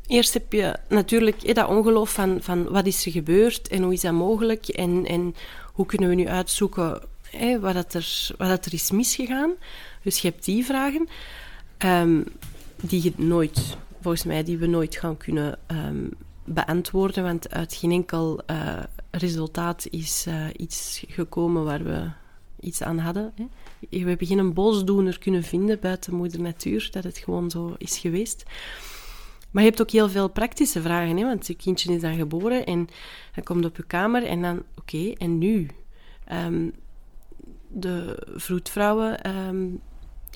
eerst 0.07 0.33
heb 0.33 0.53
je 0.53 0.77
natuurlijk 0.89 1.55
dat 1.55 1.69
ongeloof 1.69 2.13
van, 2.13 2.39
van 2.41 2.69
wat 2.69 2.87
is 2.87 3.07
er 3.07 3.13
gebeurd 3.13 3.69
en 3.69 3.83
hoe 3.83 3.93
is 3.93 4.01
dat 4.01 4.13
mogelijk 4.13 4.69
en, 4.69 5.07
en 5.07 5.35
hoe 5.73 5.87
kunnen 5.87 6.09
we 6.09 6.15
nu 6.15 6.29
uitzoeken 6.29 7.01
wat, 7.61 7.75
dat 7.75 7.95
er, 7.95 8.31
wat 8.39 8.49
dat 8.49 8.65
er 8.65 8.75
is 8.75 8.91
misgegaan. 8.91 9.51
Dus 10.03 10.19
je 10.19 10.29
hebt 10.29 10.45
die 10.45 10.65
vragen 10.65 11.09
um, 11.79 12.25
die 12.81 13.03
je 13.03 13.13
nooit, 13.17 13.77
volgens 14.01 14.25
mij, 14.25 14.45
die 14.45 14.59
we 14.59 14.67
nooit 14.67 14.97
gaan 14.97 15.17
kunnen 15.17 15.59
um, 15.67 16.11
beantwoorden, 16.45 17.23
want 17.23 17.51
uit 17.51 17.75
geen 17.75 17.93
enkel 17.93 18.41
uh, 18.51 18.83
resultaat 19.11 19.87
is 19.91 20.25
uh, 20.29 20.47
iets 20.57 21.05
gekomen 21.09 21.65
waar 21.65 21.85
we 21.85 22.11
iets 22.61 22.83
aan 22.83 22.99
hadden. 22.99 23.33
Hè. 23.37 23.45
We 23.91 23.99
hebben 23.99 24.27
geen 24.27 24.55
boosdoener 24.55 25.19
kunnen 25.19 25.43
vinden 25.43 25.81
buiten 25.81 26.15
moeder 26.15 26.41
natuur, 26.41 26.89
dat 26.91 27.05
het 27.05 27.19
gewoon 27.19 27.51
zo 27.51 27.75
is 27.79 27.99
geweest. 27.99 28.43
Maar 29.51 29.63
je 29.63 29.69
hebt 29.69 29.81
ook 29.81 29.91
heel 29.91 30.09
veel 30.09 30.29
praktische 30.29 30.83
vragen, 30.83 31.17
hè, 31.17 31.25
want 31.25 31.47
je 31.47 31.55
kindje 31.55 31.95
is 31.95 32.01
dan 32.01 32.15
geboren 32.15 32.67
en 32.67 32.89
hij 33.33 33.43
komt 33.43 33.65
op 33.65 33.77
je 33.77 33.83
kamer 33.83 34.27
en 34.27 34.43
dan, 34.43 34.63
oké, 34.79 35.13
en 35.19 35.39
nu? 35.39 35.69
Ehm, 36.25 36.69
de 37.69 38.27
vroedvrouwen 38.35 39.23
ehm, 39.23 39.67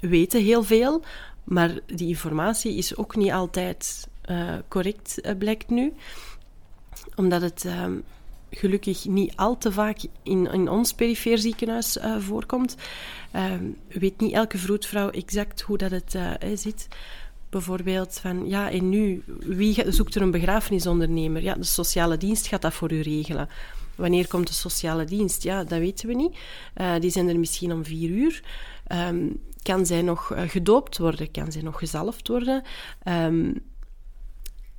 weten 0.01 0.43
heel 0.43 0.63
veel, 0.63 1.03
maar 1.45 1.79
die 1.87 2.09
informatie 2.09 2.77
is 2.77 2.97
ook 2.97 3.17
niet 3.17 3.33
altijd 3.33 4.09
uh, 4.31 4.55
correct, 4.69 5.19
uh, 5.23 5.33
blijkt 5.39 5.71
nu. 5.71 5.93
Omdat 7.15 7.41
het 7.41 7.65
um, 7.65 8.05
gelukkig 8.57 9.05
niet 9.05 9.37
al 9.37 9.59
te 9.59 9.73
vaak 9.73 9.99
in, 10.23 10.53
in 10.53 10.69
ons 10.69 10.93
perifeer 10.93 11.39
ziekenhuis 11.39 11.97
uh, 11.97 12.19
voorkomt. 12.19 12.77
weet 13.89 14.21
niet 14.21 14.33
elke 14.33 14.59
vroedvrouw 14.59 15.11
exact 15.11 15.61
hoe 15.61 15.79
dat 15.79 15.91
het 15.91 16.19
zit 16.55 16.89
bijvoorbeeld 17.51 18.19
van, 18.19 18.49
ja, 18.49 18.71
en 18.71 18.89
nu, 18.89 19.23
wie 19.41 19.93
zoekt 19.93 20.15
er 20.15 20.23
een 20.23 20.31
begrafenisondernemer? 20.31 21.43
Ja, 21.43 21.55
de 21.55 21.65
sociale 21.65 22.17
dienst 22.17 22.47
gaat 22.47 22.63
dat 22.63 22.75
voor 22.75 22.93
u 22.93 23.01
regelen. 23.01 23.49
Wanneer 23.95 24.29
komt 24.29 24.47
de 24.47 24.53
sociale 24.53 25.05
dienst? 25.05 25.43
Ja, 25.43 25.65
dat 25.65 25.79
weten 25.79 26.09
we 26.09 26.15
niet. 26.15 26.37
Die 27.01 27.11
zijn 27.11 27.29
er 27.29 27.39
misschien 27.39 27.73
om 27.73 27.85
vier 27.85 28.11
uur. 28.11 28.43
Um, 29.09 29.41
kan 29.63 29.87
zij 29.87 30.03
nog 30.03 30.33
gedoopt 30.37 30.99
worden? 30.99 31.31
Kan 31.31 31.53
zij 31.53 31.63
nog 31.63 31.79
gezalfd 31.79 32.29
worden? 32.29 32.63
Um, 33.09 33.63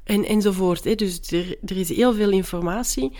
en, 0.03 0.25
enzovoort. 0.25 0.83
Hè. 0.83 0.95
Dus 0.95 1.19
er, 1.31 1.57
er 1.65 1.77
is 1.77 1.89
heel 1.89 2.13
veel 2.13 2.31
informatie, 2.31 3.11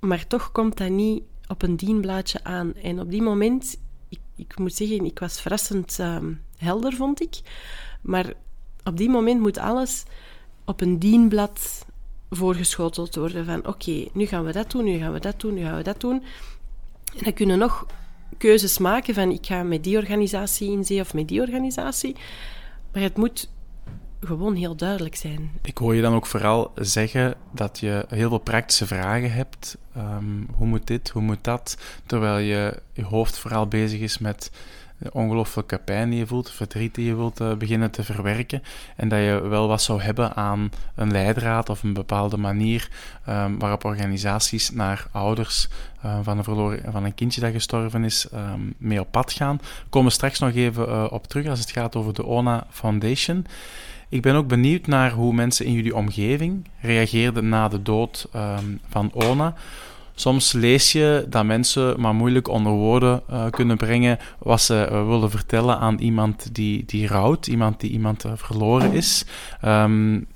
maar 0.00 0.26
toch 0.26 0.52
komt 0.52 0.76
dat 0.76 0.88
niet 0.88 1.22
op 1.48 1.62
een 1.62 1.76
dienblaadje 1.76 2.44
aan. 2.44 2.74
En 2.74 3.00
op 3.00 3.10
die 3.10 3.22
moment, 3.22 3.76
ik, 4.08 4.20
ik 4.36 4.58
moet 4.58 4.74
zeggen, 4.74 5.04
ik 5.04 5.18
was 5.18 5.40
verrassend 5.40 5.98
um, 5.98 6.42
helder, 6.56 6.92
vond 6.92 7.20
ik. 7.20 7.40
Maar 8.00 8.32
op 8.84 8.96
die 8.96 9.08
moment 9.08 9.40
moet 9.40 9.58
alles 9.58 10.04
op 10.64 10.80
een 10.80 10.98
dienblad 10.98 11.86
voorgeschoteld 12.30 13.14
worden 13.14 13.44
van 13.44 13.66
oké, 13.66 14.06
nu 14.12 14.26
gaan 14.26 14.44
we 14.44 14.52
dat 14.52 14.70
doen, 14.70 14.84
nu 14.84 14.98
gaan 14.98 15.12
we 15.12 15.20
dat 15.20 15.40
doen, 15.40 15.54
nu 15.54 15.62
gaan 15.62 15.76
we 15.76 15.82
dat 15.82 16.00
doen. 16.00 16.22
En 17.16 17.24
dan 17.24 17.32
kunnen 17.32 17.58
nog 17.58 17.86
keuzes 18.38 18.78
maken 18.78 19.14
van 19.14 19.30
ik 19.30 19.46
ga 19.46 19.62
met 19.62 19.84
die 19.84 19.96
organisatie 19.96 20.70
in 20.70 20.84
zee 20.84 21.00
of 21.00 21.14
met 21.14 21.28
die 21.28 21.40
organisatie. 21.40 22.16
Maar 22.92 23.02
het 23.02 23.16
moet 23.16 23.50
gewoon 24.20 24.54
heel 24.54 24.76
duidelijk 24.76 25.16
zijn. 25.16 25.50
Ik 25.62 25.78
hoor 25.78 25.94
je 25.94 26.02
dan 26.02 26.14
ook 26.14 26.26
vooral 26.26 26.72
zeggen 26.74 27.34
dat 27.52 27.78
je 27.78 28.04
heel 28.08 28.28
veel 28.28 28.38
praktische 28.38 28.86
vragen 28.86 29.32
hebt. 29.32 29.76
Um, 29.96 30.48
hoe 30.54 30.66
moet 30.66 30.86
dit, 30.86 31.08
hoe 31.10 31.22
moet 31.22 31.44
dat? 31.44 31.76
Terwijl 32.06 32.38
je, 32.38 32.82
je 32.92 33.04
hoofd 33.04 33.38
vooral 33.38 33.66
bezig 33.66 34.00
is 34.00 34.18
met 34.18 34.50
ongelooflijke 35.12 35.78
pijn 35.78 36.10
die 36.10 36.18
je 36.18 36.26
voelt, 36.26 36.50
verdriet 36.50 36.94
die 36.94 37.06
je 37.06 37.16
wilt 37.16 37.40
uh, 37.40 37.54
beginnen 37.54 37.90
te 37.90 38.04
verwerken. 38.04 38.62
En 38.96 39.08
dat 39.08 39.18
je 39.18 39.40
wel 39.48 39.68
wat 39.68 39.82
zou 39.82 40.02
hebben 40.02 40.36
aan 40.36 40.70
een 40.94 41.10
leidraad 41.10 41.68
of 41.68 41.82
een 41.82 41.92
bepaalde 41.92 42.36
manier 42.36 42.88
um, 43.28 43.58
waarop 43.58 43.84
organisaties 43.84 44.70
naar 44.70 45.06
ouders 45.12 45.68
uh, 46.04 46.18
van, 46.22 46.38
een 46.38 46.44
verloren, 46.44 46.92
van 46.92 47.04
een 47.04 47.14
kindje 47.14 47.40
dat 47.40 47.52
gestorven 47.52 48.04
is 48.04 48.28
um, 48.34 48.74
mee 48.78 49.00
op 49.00 49.10
pad 49.10 49.32
gaan. 49.32 49.60
Komen 49.88 50.12
straks 50.12 50.38
nog 50.38 50.54
even 50.54 50.88
uh, 50.88 51.06
op 51.10 51.26
terug 51.26 51.46
als 51.46 51.60
het 51.60 51.70
gaat 51.70 51.96
over 51.96 52.14
de 52.14 52.24
ONA 52.24 52.66
Foundation. 52.70 53.46
Ik 54.10 54.22
ben 54.22 54.34
ook 54.34 54.46
benieuwd 54.46 54.86
naar 54.86 55.12
hoe 55.12 55.34
mensen 55.34 55.66
in 55.66 55.72
jullie 55.72 55.96
omgeving 55.96 56.68
reageerden 56.80 57.48
na 57.48 57.68
de 57.68 57.82
dood 57.82 58.28
um, 58.36 58.80
van 58.88 59.10
Ona. 59.12 59.54
Soms 60.14 60.52
lees 60.52 60.92
je 60.92 61.26
dat 61.28 61.44
mensen 61.44 62.00
maar 62.00 62.14
moeilijk 62.14 62.48
onder 62.48 62.72
woorden 62.72 63.22
uh, 63.30 63.44
kunnen 63.50 63.76
brengen 63.76 64.18
wat 64.38 64.60
ze 64.60 64.88
uh, 64.90 65.06
willen 65.06 65.30
vertellen 65.30 65.78
aan 65.78 65.98
iemand 65.98 66.54
die, 66.54 66.84
die 66.86 67.06
rouwt, 67.06 67.46
iemand 67.46 67.80
die 67.80 67.90
iemand 67.90 68.24
uh, 68.24 68.32
verloren 68.34 68.92
is. 68.92 69.24
Um, 69.64 70.26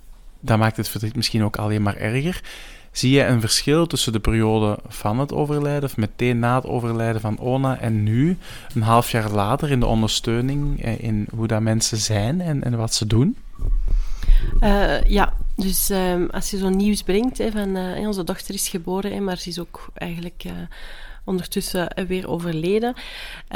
dat 0.40 0.58
maakt 0.58 0.76
het 0.76 0.88
verdriet 0.88 1.16
misschien 1.16 1.44
ook 1.44 1.56
alleen 1.56 1.82
maar 1.82 1.96
erger. 1.96 2.42
Zie 2.92 3.10
je 3.10 3.24
een 3.24 3.40
verschil 3.40 3.86
tussen 3.86 4.12
de 4.12 4.20
periode 4.20 4.78
van 4.88 5.18
het 5.18 5.32
overlijden, 5.32 5.84
of 5.84 5.96
meteen 5.96 6.38
na 6.38 6.54
het 6.54 6.66
overlijden 6.66 7.20
van 7.20 7.38
Ona, 7.38 7.78
en 7.78 8.02
nu, 8.02 8.36
een 8.74 8.82
half 8.82 9.10
jaar 9.10 9.30
later, 9.30 9.70
in 9.70 9.80
de 9.80 9.86
ondersteuning, 9.86 10.84
in 10.84 11.26
hoe 11.34 11.46
dat 11.46 11.60
mensen 11.60 11.98
zijn 11.98 12.40
en, 12.40 12.64
en 12.64 12.76
wat 12.76 12.94
ze 12.94 13.06
doen? 13.06 13.36
Uh, 14.60 15.02
ja, 15.02 15.36
dus 15.56 15.90
um, 15.90 16.30
als 16.30 16.50
je 16.50 16.58
zo'n 16.58 16.76
nieuws 16.76 17.02
brengt 17.02 17.38
hè, 17.38 17.50
van 17.50 17.76
uh, 17.76 18.06
onze 18.06 18.24
dochter 18.24 18.54
is 18.54 18.68
geboren, 18.68 19.12
hè, 19.12 19.20
maar 19.20 19.38
ze 19.38 19.48
is 19.48 19.58
ook 19.58 19.86
eigenlijk 19.94 20.44
uh, 20.46 20.52
ondertussen 21.24 22.06
weer 22.06 22.28
overleden. 22.28 22.94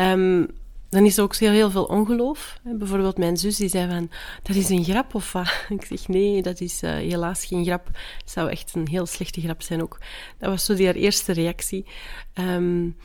Um, 0.00 0.46
dan 0.88 1.04
is 1.04 1.16
er 1.16 1.22
ook 1.22 1.36
heel, 1.36 1.50
heel 1.50 1.70
veel 1.70 1.84
ongeloof. 1.84 2.58
Bijvoorbeeld 2.62 3.18
mijn 3.18 3.36
zus 3.36 3.56
die 3.56 3.68
zei 3.68 3.90
van, 3.90 4.10
dat 4.42 4.56
is 4.56 4.68
een 4.68 4.84
grap 4.84 5.14
of 5.14 5.32
wat? 5.32 5.64
Ik 5.78 5.84
zeg, 5.84 6.08
nee, 6.08 6.42
dat 6.42 6.60
is 6.60 6.80
helaas 6.80 7.44
geen 7.44 7.64
grap. 7.64 7.86
Het 8.18 8.30
zou 8.30 8.50
echt 8.50 8.74
een 8.74 8.88
heel 8.88 9.06
slechte 9.06 9.40
grap 9.40 9.62
zijn 9.62 9.82
ook. 9.82 9.98
Dat 10.38 10.50
was 10.50 10.64
zo 10.64 10.74
die 10.74 10.86
haar 10.86 10.94
eerste 10.94 11.32
reactie. 11.32 11.86
Um, 12.34 12.96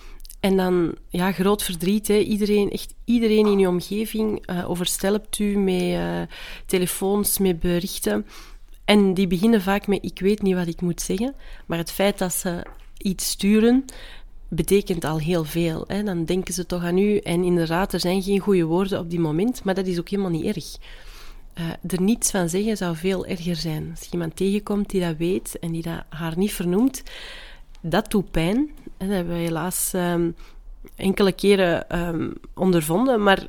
en 0.43 0.58
dan, 0.58 0.95
ja, 1.10 1.32
groot 1.32 1.63
verdriet. 1.63 2.08
Hè. 2.08 2.17
Iedereen, 2.17 2.71
echt 2.71 2.93
iedereen 3.06 3.45
in 3.45 3.60
je 3.60 3.67
omgeving 3.67 4.49
uh, 4.49 4.69
overstelpt 4.69 5.39
u 5.39 5.58
met 5.58 5.82
uh, 5.82 6.21
telefoons, 6.65 7.38
met 7.38 7.60
berichten. 7.60 8.25
En 8.86 9.13
die 9.13 9.27
beginnen 9.27 9.62
vaak 9.62 9.88
met: 9.88 10.06
Ik 10.06 10.19
weet 10.19 10.41
niet 10.41 10.56
wat 10.56 10.67
ik 10.67 10.82
moet 10.82 11.01
zeggen. 11.01 11.36
Maar 11.65 11.77
het 11.77 11.91
feit 11.91 12.17
dat 12.17 12.34
ze 12.34 12.65
iets 12.97 13.29
sturen, 13.29 13.86
betekent 14.47 15.06
al 15.06 15.19
heel 15.19 15.43
veel. 15.43 15.84
Hè. 15.88 16.03
Dan 16.03 16.25
denken 16.25 16.53
ze 16.53 16.65
toch 16.65 16.84
aan 16.84 16.97
u. 16.97 17.17
En 17.17 17.43
inderdaad, 17.43 17.93
er 17.93 17.99
zijn 17.99 18.21
geen 18.21 18.39
goede 18.39 18.65
woorden 18.65 18.99
op 18.99 19.10
die 19.10 19.19
moment, 19.19 19.63
maar 19.63 19.75
dat 19.75 19.88
is 19.88 19.99
ook 19.99 20.10
helemaal 20.10 20.32
niet 20.32 20.56
erg. 20.56 20.77
Uh, 21.60 21.91
er 21.91 22.01
niets 22.01 22.32
van 22.32 22.49
zeggen 22.49 22.77
zou 22.77 22.95
veel 22.95 23.25
erger 23.25 23.56
zijn. 23.56 23.88
Als 23.89 24.06
je 24.06 24.12
iemand 24.12 24.36
tegenkomt 24.36 24.89
die 24.89 25.01
dat 25.01 25.17
weet 25.17 25.60
en 25.60 25.71
die 25.71 25.84
dat 25.84 26.03
haar 26.10 26.38
niet 26.38 26.53
vernoemt, 26.53 27.03
dat 27.83 28.11
doet 28.11 28.31
pijn. 28.31 28.69
Dat 28.97 29.07
hebben 29.07 29.33
we 29.33 29.39
helaas 29.39 29.91
um, 29.95 30.35
enkele 30.95 31.31
keren 31.31 31.99
um, 31.99 32.33
ondervonden. 32.53 33.23
Maar 33.23 33.47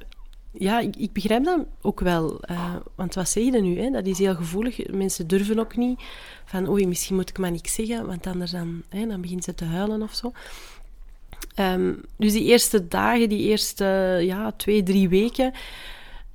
ja, 0.50 0.80
ik, 0.80 0.96
ik, 0.96 1.12
begrijp 1.12 1.44
dat 1.44 1.66
ook 1.80 2.00
wel. 2.00 2.40
Uh, 2.50 2.74
want 2.94 3.14
wat 3.14 3.28
zeg 3.28 3.44
je 3.44 3.60
nu? 3.60 3.80
Hè? 3.80 3.90
Dat 3.90 4.06
is 4.06 4.18
heel 4.18 4.34
gevoelig. 4.34 4.86
Mensen 4.90 5.26
durven 5.26 5.58
ook 5.58 5.76
niet 5.76 6.00
van, 6.44 6.68
oei, 6.68 6.86
misschien 6.86 7.16
moet 7.16 7.28
ik 7.28 7.38
maar 7.38 7.50
niks 7.50 7.74
zeggen, 7.74 8.06
want 8.06 8.26
anders 8.26 8.50
dan, 8.50 8.82
hè, 8.88 9.06
dan 9.06 9.20
begint 9.20 9.44
ze 9.44 9.54
te 9.54 9.64
huilen 9.64 10.02
of 10.02 10.14
zo. 10.14 10.32
Um, 11.60 12.00
dus 12.16 12.32
die 12.32 12.44
eerste 12.44 12.88
dagen, 12.88 13.28
die 13.28 13.48
eerste 13.48 13.84
ja, 14.22 14.52
twee, 14.52 14.82
drie 14.82 15.08
weken, 15.08 15.52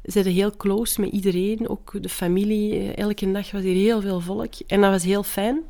zitten 0.03 0.33
heel 0.33 0.55
close 0.57 1.01
met 1.01 1.11
iedereen, 1.11 1.69
ook 1.69 1.93
de 2.01 2.09
familie. 2.09 2.93
Elke 2.93 3.31
dag 3.31 3.51
was 3.51 3.61
hier 3.61 3.75
heel 3.75 4.01
veel 4.01 4.19
volk 4.19 4.53
en 4.67 4.81
dat 4.81 4.91
was 4.91 5.03
heel 5.03 5.23
fijn. 5.23 5.63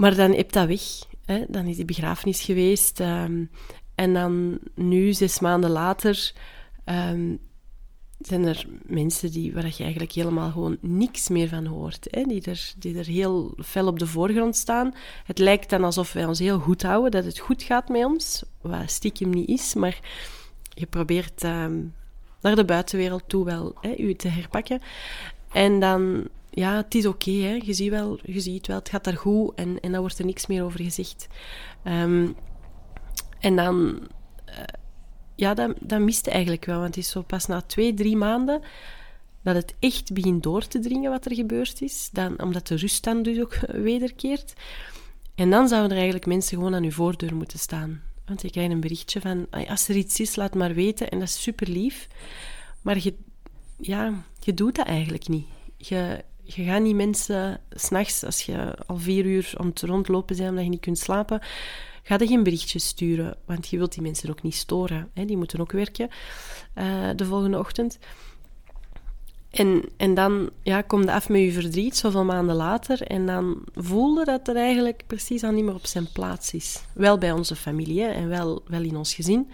Maar 0.00 0.14
dan 0.14 0.32
heb 0.32 0.52
dat 0.52 0.66
weg. 0.66 0.82
Hè? 1.24 1.44
Dan 1.48 1.66
is 1.66 1.76
die 1.76 1.84
begrafenis 1.84 2.40
geweest. 2.40 3.00
Um, 3.00 3.50
en 3.94 4.12
dan 4.12 4.58
nu, 4.74 5.12
zes 5.12 5.40
maanden 5.40 5.70
later, 5.70 6.32
um, 6.84 7.38
zijn 8.18 8.44
er 8.44 8.66
mensen 8.82 9.30
die, 9.30 9.52
waar 9.52 9.66
je 9.76 9.82
eigenlijk 9.82 10.12
helemaal 10.12 10.50
gewoon 10.50 10.76
niks 10.80 11.28
meer 11.28 11.48
van 11.48 11.66
hoort. 11.66 12.06
Hè? 12.10 12.22
Die, 12.22 12.42
er, 12.42 12.72
die 12.78 12.98
er 12.98 13.06
heel 13.06 13.54
fel 13.58 13.86
op 13.86 13.98
de 13.98 14.06
voorgrond 14.06 14.56
staan. 14.56 14.94
Het 15.24 15.38
lijkt 15.38 15.70
dan 15.70 15.84
alsof 15.84 16.12
wij 16.12 16.24
ons 16.24 16.38
heel 16.38 16.58
goed 16.58 16.82
houden, 16.82 17.10
dat 17.10 17.24
het 17.24 17.38
goed 17.38 17.62
gaat 17.62 17.88
met 17.88 18.04
ons. 18.04 18.42
Wat 18.60 18.90
stiekem 18.90 19.30
niet 19.30 19.48
is, 19.48 19.74
maar 19.74 20.00
je 20.74 20.86
probeert 20.86 21.42
um, 21.42 21.94
naar 22.40 22.56
de 22.56 22.64
buitenwereld 22.64 23.24
toe 23.26 23.44
wel 23.44 23.74
hè, 23.80 24.14
te 24.14 24.28
herpakken. 24.28 24.80
En 25.52 25.80
dan 25.80 26.28
ja, 26.50 26.76
het 26.76 26.94
is 26.94 27.06
oké, 27.06 27.30
okay, 27.30 27.60
je, 27.64 27.72
ziet 27.72 27.90
wel, 27.90 28.18
je 28.22 28.40
ziet 28.40 28.66
wel, 28.66 28.78
het 28.78 28.88
gaat 28.88 29.04
daar 29.04 29.16
goed 29.16 29.54
en, 29.54 29.80
en 29.80 29.92
dan 29.92 30.00
wordt 30.00 30.18
er 30.18 30.24
niks 30.24 30.46
meer 30.46 30.64
over 30.64 30.82
gezegd. 30.82 31.26
Um, 31.84 32.36
en 33.40 33.56
dan, 33.56 34.08
uh, 34.48 34.54
ja, 35.34 35.54
dat, 35.54 35.74
dat 35.80 36.00
miste 36.00 36.30
eigenlijk 36.30 36.64
wel, 36.64 36.80
want 36.80 36.94
het 36.94 37.04
is 37.04 37.10
zo 37.10 37.22
pas 37.22 37.46
na 37.46 37.60
twee, 37.60 37.94
drie 37.94 38.16
maanden 38.16 38.62
dat 39.42 39.54
het 39.54 39.74
echt 39.78 40.12
begint 40.12 40.42
door 40.42 40.66
te 40.66 40.78
dringen 40.78 41.10
wat 41.10 41.24
er 41.24 41.34
gebeurd 41.34 41.82
is, 41.82 42.08
dan, 42.12 42.42
omdat 42.42 42.66
de 42.66 42.76
rust 42.76 43.04
dan 43.04 43.22
dus 43.22 43.40
ook 43.40 43.54
wederkeert. 43.90 44.52
En 45.34 45.50
dan 45.50 45.68
zouden 45.68 45.90
er 45.90 45.96
eigenlijk 45.96 46.26
mensen 46.26 46.56
gewoon 46.56 46.74
aan 46.74 46.84
uw 46.84 46.90
voordeur 46.90 47.34
moeten 47.34 47.58
staan. 47.58 48.02
Want 48.26 48.42
je 48.42 48.50
krijgt 48.50 48.70
een 48.70 48.80
berichtje 48.80 49.20
van, 49.20 49.46
als 49.68 49.88
er 49.88 49.96
iets 49.96 50.20
is, 50.20 50.36
laat 50.36 50.54
maar 50.54 50.74
weten. 50.74 51.10
En 51.10 51.18
dat 51.18 51.28
is 51.28 51.42
super 51.42 51.68
lief. 51.68 52.08
Maar 52.82 52.98
je, 52.98 53.14
ja, 53.76 54.24
je 54.40 54.54
doet 54.54 54.74
dat 54.74 54.86
eigenlijk 54.86 55.28
niet. 55.28 55.46
Je, 55.76 56.24
je 56.54 56.64
gaat 56.64 56.82
niet 56.82 56.94
mensen 56.94 57.60
s'nachts, 57.70 58.24
als 58.24 58.42
je 58.42 58.74
al 58.86 58.96
vier 58.96 59.24
uur 59.24 59.52
aan 59.56 59.66
het 59.66 59.80
rondlopen 59.80 60.36
bent 60.36 60.48
omdat 60.48 60.64
je 60.64 60.70
niet 60.70 60.80
kunt 60.80 60.98
slapen, 60.98 61.40
ga 62.02 62.16
je 62.18 62.26
geen 62.26 62.42
berichtjes 62.42 62.86
sturen, 62.86 63.36
want 63.44 63.68
je 63.68 63.76
wilt 63.76 63.92
die 63.92 64.02
mensen 64.02 64.30
ook 64.30 64.42
niet 64.42 64.54
storen. 64.54 65.10
Hè? 65.14 65.24
Die 65.24 65.36
moeten 65.36 65.60
ook 65.60 65.72
werken 65.72 66.08
uh, 66.78 67.10
de 67.16 67.24
volgende 67.24 67.58
ochtend. 67.58 67.98
En, 69.50 69.82
en 69.96 70.14
dan 70.14 70.50
ja, 70.62 70.82
kom 70.82 71.02
je 71.02 71.12
af 71.12 71.28
met 71.28 71.40
je 71.40 71.52
verdriet, 71.52 71.96
zoveel 71.96 72.24
maanden 72.24 72.56
later, 72.56 73.02
en 73.02 73.26
dan 73.26 73.62
voelde 73.74 74.24
dat 74.24 74.48
er 74.48 74.56
eigenlijk 74.56 75.02
precies 75.06 75.42
al 75.42 75.52
niet 75.52 75.64
meer 75.64 75.74
op 75.74 75.86
zijn 75.86 76.12
plaats 76.12 76.54
is. 76.54 76.82
Wel 76.92 77.18
bij 77.18 77.32
onze 77.32 77.56
familie 77.56 78.04
en 78.04 78.28
wel, 78.28 78.62
wel 78.66 78.82
in 78.82 78.96
ons 78.96 79.14
gezin, 79.14 79.50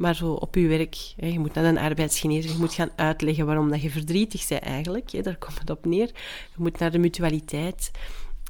maar 0.00 0.16
zo 0.16 0.32
op 0.32 0.54
je 0.54 0.66
werk. 0.66 0.96
Hè, 1.16 1.26
je 1.26 1.38
moet 1.38 1.54
naar 1.54 1.64
een 1.64 1.78
arbeidsgenezer, 1.78 2.50
je 2.50 2.58
moet 2.58 2.74
gaan 2.74 2.90
uitleggen 2.96 3.46
waarom 3.46 3.70
dat 3.70 3.82
je 3.82 3.90
verdrietig 3.90 4.48
bent 4.48 4.62
eigenlijk. 4.62 5.10
Hè, 5.10 5.22
daar 5.22 5.36
komt 5.36 5.58
het 5.58 5.70
op 5.70 5.84
neer. 5.84 6.06
Je 6.52 6.56
moet 6.56 6.78
naar 6.78 6.90
de 6.90 6.98
mutualiteit. 6.98 7.90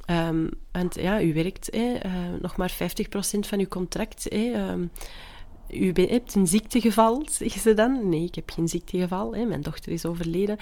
Um, 0.09 0.49
want 0.71 0.95
ja, 0.95 1.21
u 1.21 1.33
werkt 1.33 1.67
hè, 1.71 2.05
uh, 2.05 2.11
nog 2.41 2.55
maar 2.57 2.71
50% 2.71 2.75
van 3.39 3.59
uw 3.59 3.67
contract. 3.67 4.25
Hè, 4.29 4.71
um, 4.71 4.91
u 5.69 5.91
hebt 5.93 6.35
een 6.35 6.47
ziektegeval, 6.47 7.25
zeggen 7.29 7.61
ze 7.61 7.73
dan. 7.73 8.09
Nee, 8.09 8.23
ik 8.23 8.35
heb 8.35 8.49
geen 8.49 8.67
ziektegeval. 8.67 9.35
Hè, 9.35 9.45
mijn 9.45 9.61
dochter 9.61 9.91
is 9.91 10.05
overleden. 10.05 10.57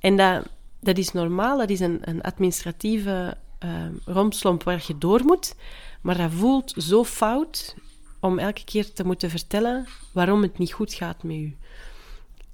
En 0.00 0.16
dat, 0.16 0.48
dat 0.80 0.98
is 0.98 1.12
normaal, 1.12 1.58
dat 1.58 1.70
is 1.70 1.80
een, 1.80 1.98
een 2.00 2.22
administratieve 2.22 3.36
uh, 3.64 3.70
rompslomp 4.04 4.62
waar 4.62 4.84
je 4.86 4.98
door 4.98 5.24
moet. 5.24 5.54
Maar 6.00 6.16
dat 6.16 6.32
voelt 6.32 6.74
zo 6.76 7.04
fout 7.04 7.76
om 8.20 8.38
elke 8.38 8.64
keer 8.64 8.92
te 8.92 9.04
moeten 9.04 9.30
vertellen 9.30 9.86
waarom 10.12 10.42
het 10.42 10.58
niet 10.58 10.72
goed 10.72 10.94
gaat 10.94 11.22
met 11.22 11.36
u. 11.36 11.56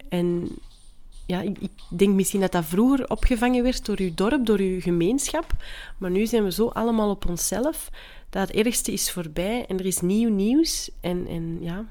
En 0.08 0.48
ja, 1.26 1.40
ik, 1.40 1.58
denk 1.88 2.14
misschien 2.14 2.40
dat 2.40 2.52
dat 2.52 2.64
vroeger 2.64 3.10
opgevangen 3.10 3.62
werd 3.62 3.84
door 3.86 3.98
uw 3.98 4.14
dorp, 4.14 4.46
door 4.46 4.58
uw 4.58 4.80
gemeenschap. 4.80 5.52
Maar 5.98 6.10
nu 6.10 6.26
zijn 6.26 6.44
we 6.44 6.52
zo 6.52 6.68
allemaal 6.68 7.10
op 7.10 7.28
onszelf 7.28 7.90
dat 8.30 8.48
het 8.48 8.56
ergste 8.56 8.92
is 8.92 9.10
voorbij 9.10 9.64
en 9.68 9.78
er 9.78 9.86
is 9.86 10.00
nieuw 10.00 10.30
nieuws. 10.30 10.90
En, 11.00 11.26
en 11.28 11.58
ja, 11.60 11.84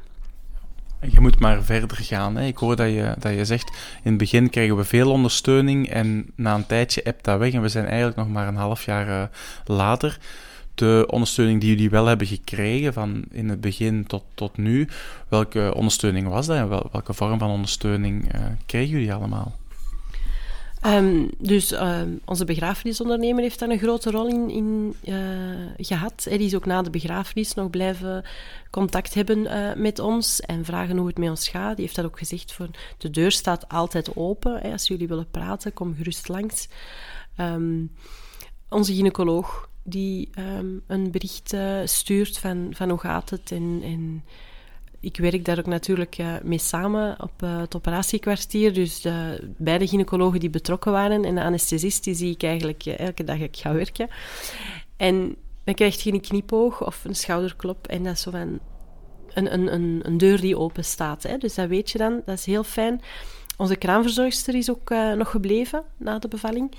je 1.10 1.20
moet 1.20 1.40
maar 1.40 1.64
verder 1.64 1.98
gaan. 1.98 2.36
Hè. 2.36 2.46
Ik 2.46 2.58
hoor 2.58 2.76
dat 2.76 2.88
je, 2.88 3.16
dat 3.20 3.34
je 3.34 3.46
zegt, 3.46 3.70
in 4.04 4.10
het 4.10 4.18
begin 4.18 4.50
krijgen 4.50 4.76
we 4.78 4.84
veel 4.84 5.12
ondersteuning 5.12 5.90
en 5.90 6.32
na 6.36 6.56
een 6.56 6.66
tijdje 6.66 7.02
ebt 7.02 7.24
dat 7.24 7.40
weg 7.40 7.54
en 7.54 7.62
we 7.62 7.70
zijn 7.70 7.86
eigenlijk 7.86 8.18
nog 8.18 8.28
maar 8.28 8.48
een 8.48 8.56
half 8.56 8.86
jaar 8.86 9.08
uh, 9.08 9.24
later. 9.66 10.20
De 10.82 11.06
ondersteuning 11.08 11.62
die 11.62 11.70
jullie 11.70 11.90
wel 11.90 12.06
hebben 12.06 12.28
gekregen, 12.28 12.94
van 12.94 13.24
in 13.32 13.50
het 13.50 13.62
begin 13.62 14.06
tot, 14.08 14.24
tot 14.34 14.58
nu, 14.58 14.88
welke 15.28 15.74
ondersteuning 15.76 16.28
was 16.28 16.46
dat 16.46 16.58
en 16.58 16.70
welke 16.70 17.14
vorm 17.14 17.40
van 17.40 17.50
ondersteuning 17.50 18.36
uh, 18.36 18.42
kregen 18.66 18.90
jullie 18.90 19.14
allemaal? 19.14 19.56
Um, 20.86 21.30
dus 21.38 21.72
uh, 21.72 22.02
onze 22.26 22.46
begrafenisondernemer 22.46 23.42
heeft 23.42 23.60
daar 23.60 23.70
een 23.70 23.78
grote 23.78 24.12
rol 24.12 24.28
in, 24.28 24.50
in 24.50 24.96
uh, 25.04 25.16
gehad. 25.78 26.26
Hij 26.30 26.38
is 26.38 26.56
ook 26.56 26.66
na 26.66 26.82
de 26.82 26.90
begrafenis 26.90 27.54
nog 27.54 27.70
blijven 27.70 28.26
contact 28.70 29.14
hebben 29.14 29.38
uh, 29.38 29.74
met 29.76 30.00
ons 30.00 30.40
en 30.40 30.66
vragen 30.66 30.98
hoe 30.98 31.08
het 31.08 31.18
met 31.18 31.30
ons 31.30 31.48
gaat. 31.48 31.76
Die 31.76 31.86
heeft 31.86 31.98
dat 31.98 32.06
ook 32.06 32.18
gezegd. 32.18 32.54
Voor, 32.54 32.70
de 32.98 33.10
deur 33.10 33.32
staat 33.32 33.70
altijd 33.70 34.16
open. 34.16 34.60
Hè. 34.62 34.72
Als 34.72 34.88
jullie 34.88 35.08
willen 35.08 35.30
praten, 35.32 35.74
kom 35.74 35.96
gerust 35.96 36.28
langs. 36.28 36.68
Um, 37.38 37.92
onze 38.70 38.94
gynaecoloog 38.94 39.70
die 39.84 40.30
um, 40.38 40.82
een 40.88 41.12
bericht 41.12 41.56
stuurt 41.84 42.38
van, 42.38 42.68
van 42.72 42.90
hoe 42.90 43.00
gaat 43.00 43.30
het 43.30 43.52
en, 43.52 44.24
ik 45.02 45.18
werk 45.18 45.46
daar 45.46 45.60
ook 45.60 45.66
natuurlijk 45.66 46.18
uh, 46.18 46.36
mee 46.44 46.58
samen 46.58 47.22
op 47.22 47.32
uh, 47.44 47.60
het 47.60 47.76
operatiekwartier. 47.76 48.74
Dus 48.74 49.02
de, 49.02 49.48
beide 49.58 49.88
gynaecologen 49.88 50.40
die 50.40 50.50
betrokken 50.50 50.92
waren 50.92 51.26
en 51.26 51.36
de 51.36 51.44
anesthesist, 51.44 52.04
die 52.04 52.14
zie 52.14 52.32
ik 52.32 52.44
eigenlijk 52.44 52.86
elke 52.86 53.24
dag 53.24 53.40
ik 53.40 53.58
ga 53.58 53.74
werken. 53.74 54.08
En 54.98 55.36
dan 55.64 55.74
krijg 55.74 56.04
je 56.04 56.14
een 56.14 56.22
knipoog 56.22 56.86
of 56.86 57.06
een 57.06 57.16
schouderklop 57.16 57.88
en 57.88 58.04
dat 58.04 58.14
is 58.14 58.22
zo 58.22 58.32
van 58.32 58.60
een, 59.34 59.54
een, 59.54 59.74
een, 59.74 60.00
een 60.04 60.18
deur 60.18 60.42
die 60.42 60.58
open 60.58 60.86
staat. 60.86 61.24
Hè. 61.24 61.38
Dus 61.38 61.56
dat 61.56 61.68
weet 61.68 61.90
je 61.90 61.98
dan, 61.98 62.22
dat 62.26 62.38
is 62.38 62.46
heel 62.46 62.64
fijn. 62.64 63.02
Onze 63.58 63.76
kraamverzorgster 63.76 64.56
is 64.56 64.70
ook 64.70 64.90
nog 64.90 65.30
gebleven 65.30 65.84
na 65.98 66.20
de 66.20 66.28
bevalling. 66.28 66.72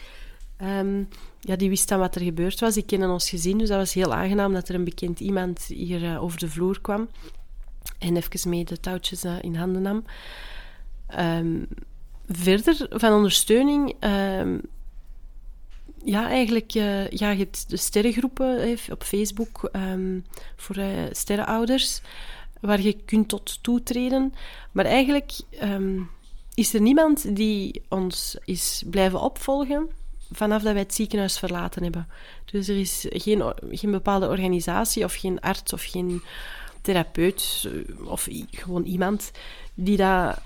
Um, 0.63 1.09
ja, 1.41 1.57
die 1.57 1.69
wist 1.69 1.89
dan 1.89 1.99
wat 1.99 2.15
er 2.15 2.23
gebeurd 2.23 2.61
was. 2.61 2.75
Die 2.75 2.85
kennen 2.85 3.11
ons 3.11 3.31
gezin, 3.31 3.59
dus 3.59 3.69
dat 3.69 3.79
was 3.79 3.93
heel 3.93 4.15
aangenaam 4.15 4.53
dat 4.53 4.69
er 4.69 4.75
een 4.75 4.85
bekend 4.85 5.21
iemand 5.21 5.63
hier 5.65 6.21
over 6.21 6.39
de 6.39 6.49
vloer 6.49 6.81
kwam 6.81 7.09
en 7.99 8.17
even 8.17 8.51
mee 8.51 8.65
de 8.65 8.81
touwtjes 8.81 9.25
uh, 9.25 9.37
in 9.41 9.55
handen 9.55 9.83
nam. 9.83 10.05
Um, 11.19 11.69
verder 12.29 12.87
van 12.91 13.13
ondersteuning. 13.13 13.95
Um, 14.01 14.61
ja, 16.05 16.29
eigenlijk, 16.29 16.75
uh, 16.75 17.09
ja, 17.09 17.31
je 17.31 17.49
de 17.69 17.77
sterrengroepen 17.77 18.69
uh, 18.69 18.79
op 18.91 19.03
Facebook 19.03 19.71
voor 20.57 20.77
sterrenouders, 21.11 22.01
waar 22.61 22.81
je 22.81 22.93
kunt 22.93 23.29
tot 23.29 23.63
toetreden. 23.63 24.35
Maar 24.73 24.85
eigenlijk 24.85 25.33
is 26.55 26.75
er 26.75 26.81
niemand 26.81 27.37
die 27.37 27.83
ons 27.89 28.37
is 28.45 28.83
blijven 28.91 29.21
opvolgen 29.21 29.89
vanaf 30.33 30.63
dat 30.63 30.73
wij 30.73 30.83
het 30.83 30.95
ziekenhuis 30.95 31.39
verlaten 31.39 31.83
hebben. 31.83 32.09
Dus 32.45 32.69
er 32.69 32.79
is 32.79 33.07
geen, 33.11 33.53
geen 33.71 33.91
bepaalde 33.91 34.29
organisatie 34.29 35.05
of 35.05 35.15
geen 35.15 35.41
arts 35.41 35.73
of 35.73 35.83
geen 35.83 36.23
therapeut 36.81 37.69
eh, 37.73 38.07
of 38.07 38.29
gewoon 38.51 38.85
iemand 38.85 39.31
die 39.75 39.97
dat 39.97 40.39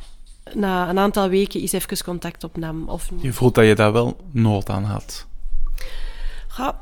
na 0.52 0.88
een 0.88 0.98
aantal 0.98 1.28
weken 1.28 1.60
eens 1.60 1.72
even 1.72 2.04
contact 2.04 2.44
opnam. 2.44 2.88
Of... 2.88 3.10
Je 3.20 3.32
voelt 3.32 3.54
dat 3.54 3.66
je 3.66 3.74
daar 3.74 3.92
wel 3.92 4.16
nood 4.30 4.68
aan 4.68 4.84
had? 4.84 5.26
Ja, 6.56 6.80